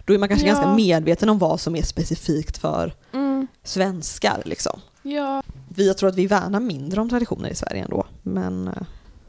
[0.04, 0.52] Då är man kanske Ja.
[0.54, 3.46] ganska medveten om vad som är specifikt för Mm.
[3.62, 4.42] svenskar.
[4.44, 4.80] Liksom.
[5.02, 8.06] Ja, Vi, jag tror att vi värnar mindre om traditioner i Sverige ändå.
[8.22, 8.74] Men, eh,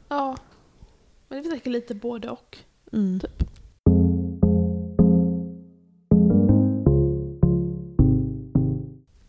[0.09, 0.35] ja.
[1.29, 2.57] Men det är säkert lite både och.
[2.93, 3.19] mm.
[3.19, 3.43] Typ.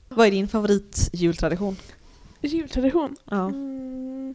[0.08, 1.76] Vad är din favoritjultradition?
[2.40, 3.16] Jultradition.
[3.24, 3.48] Ja.
[3.48, 4.34] Mm.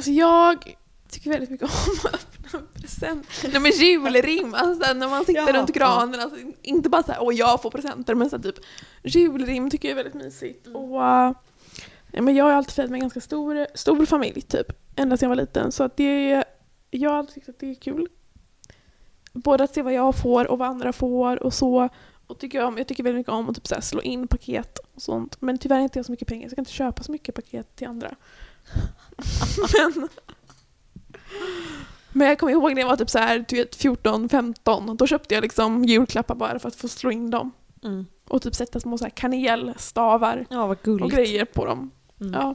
[0.00, 0.76] Alltså jag
[1.08, 3.48] tycker väldigt mycket om att öppna presenter.
[3.52, 6.20] Nej men julrim, alltså när man sitter Ja, runt granen.
[6.20, 8.54] Alltså, inte bara såhär åh jag får presenter men så typ
[9.02, 10.66] julrim tycker jag är väldigt mysigt.
[10.66, 11.32] Och, uh,
[12.10, 15.30] nej, men jag har alltid firat med en ganska stor, stor familj typ, ända sedan
[15.30, 15.72] jag var liten.
[15.72, 16.44] Så att det,
[16.90, 18.08] jag har alltid tyckt att det är kul.
[19.32, 21.88] Både att se vad jag får och vad andra får och så.
[22.26, 24.78] Och tycker jag, om, jag tycker väldigt mycket om att typ så slå in paket
[24.94, 25.36] och sånt.
[25.40, 27.34] Men tyvärr har inte jag så mycket pengar så jag kan inte köpa så mycket
[27.34, 28.14] paket till andra.
[29.94, 30.08] men,
[32.12, 34.96] men jag kommer ihåg när jag var typ så här, du vet, 14-15.
[34.96, 37.52] Då köpte jag liksom julklappar bara för att få slå in dem.
[37.84, 38.06] Mm.
[38.28, 41.90] Och typ sätta små så här kanelstavar ja, vad och grejer på dem.
[42.20, 42.32] Mm.
[42.32, 42.54] Ja.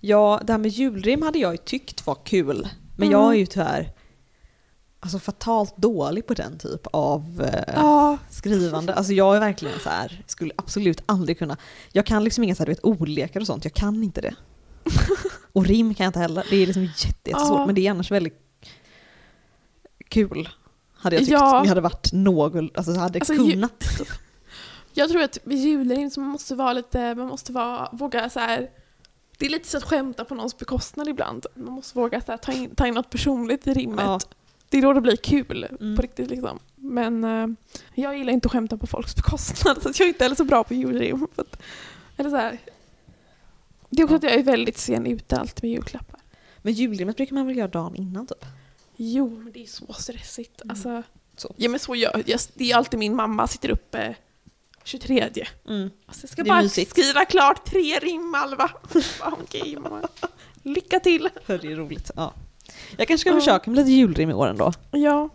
[0.00, 2.68] Ja, det här med julrim hade jag ju tyckt var kul.
[2.96, 3.20] Men Mm.
[3.20, 3.92] jag är ju tyvärr
[5.00, 8.18] alltså, fatalt dålig på den typ av eh, Ja.
[8.30, 8.94] skrivande.
[8.94, 11.56] Alltså jag är verkligen så här, skulle absolut aldrig kunna.
[11.92, 14.34] Jag kan liksom inga så här, du vet, ordlekar och sånt, jag kan inte det.
[15.52, 16.46] Och rim kan jag inte heller.
[16.50, 17.66] Det är liksom jätte- jättesvårt, Ja.
[17.66, 18.38] men det är annars väldigt
[20.08, 20.48] kul.
[20.94, 21.32] Hade jag tyckt.
[21.32, 21.56] Ja.
[21.62, 23.84] Jag hade varit någon, alltså hade Alltså, ju- kunnat.
[24.92, 28.40] Jag tror att vid julrim så man måste vara lite, man måste vara, våga så
[28.40, 28.70] här.
[29.38, 31.46] Det är lite så att skämta på någons bekostnad ibland.
[31.54, 34.04] Man måste våga så här, ta, in, ta in något personligt i rimmet.
[34.04, 34.20] Ja.
[34.68, 35.96] Det är då det blir kul Mm.
[35.96, 36.58] på riktigt liksom.
[36.76, 37.46] Men eh,
[37.94, 40.64] jag gillar inte att skämta på folks bekostnad så jag är inte heller så bra
[40.64, 41.26] på julrim.
[41.34, 41.62] För att,
[42.16, 42.58] eller så här.
[43.90, 46.20] Det är också att jag är väldigt sen ute alltid med julklappar.
[46.62, 48.44] Men julrimmet brukar man väl göra dagen innan typ?
[48.96, 50.60] Jo, men det är så stressigt.
[50.62, 50.70] Mm.
[50.70, 51.02] Alltså,
[51.36, 51.54] Så.
[51.56, 52.38] Ja men så gör jag.
[52.54, 54.14] Det är alltid min mamma sitter uppe
[54.84, 55.28] 23.
[55.68, 55.90] Mm.
[56.06, 56.90] Alltså, jag ska bara mysigt.
[56.90, 58.70] skriva klart tre rim Alva.
[59.20, 60.08] Okej mamma.
[60.62, 61.28] Lycka till.
[61.44, 62.10] För det är roligt.
[62.16, 62.32] Ja.
[62.96, 63.36] Jag kanske ska Ja.
[63.40, 64.72] försöka med lite julrim i år ändå.
[64.90, 65.28] Ja.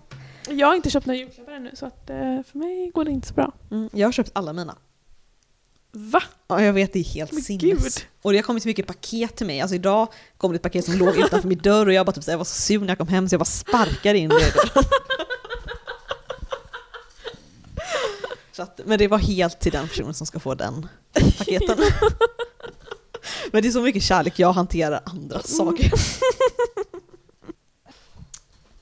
[0.49, 3.27] Jag har inte köpt några julklappar ännu så att eh, för mig går det inte
[3.27, 3.51] så bra.
[3.71, 3.89] Mm.
[3.93, 4.75] Jag har köpt alla mina.
[5.95, 6.23] Va?
[6.47, 7.83] Ja, jag vet, det är helt Men sinnes.
[7.83, 7.93] gud.
[8.21, 9.61] Och det har kommit så mycket paket till mig.
[9.61, 12.23] Alltså idag kom det ett paket som låg utanför min dörr och jag bara typ,
[12.23, 14.29] så här, jag var så sur när jag kom hem så jag bara sparkade in
[14.29, 14.53] det.
[18.63, 21.77] att, men det var helt till den personen som ska få den paketen.
[23.51, 25.91] men det är så mycket kärlek, jag hanterar andra saker.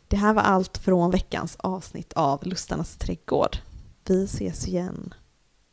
[0.07, 3.57] det här var allt från veckans avsnitt av Lustarnas trädgård.
[4.05, 5.14] Vi ses igen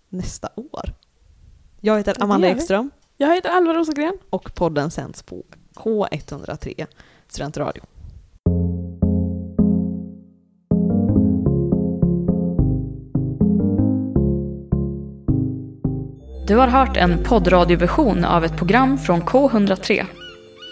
[0.08, 0.94] nästa år.
[1.80, 2.48] Jag heter Amanda.
[2.48, 4.18] Ekström Jag heter Alva Rosengren.
[4.30, 5.42] och podden sänds på
[5.74, 6.86] K103
[7.28, 7.82] Studentradio.
[16.46, 20.06] Du har hört en poddradioversion av ett program från K103.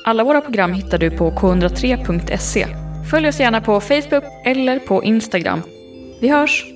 [0.05, 2.67] Alla våra program hittar du på k103.se.
[3.11, 5.63] Följ oss gärna på Facebook eller på Instagram.
[6.21, 6.76] Vi hörs!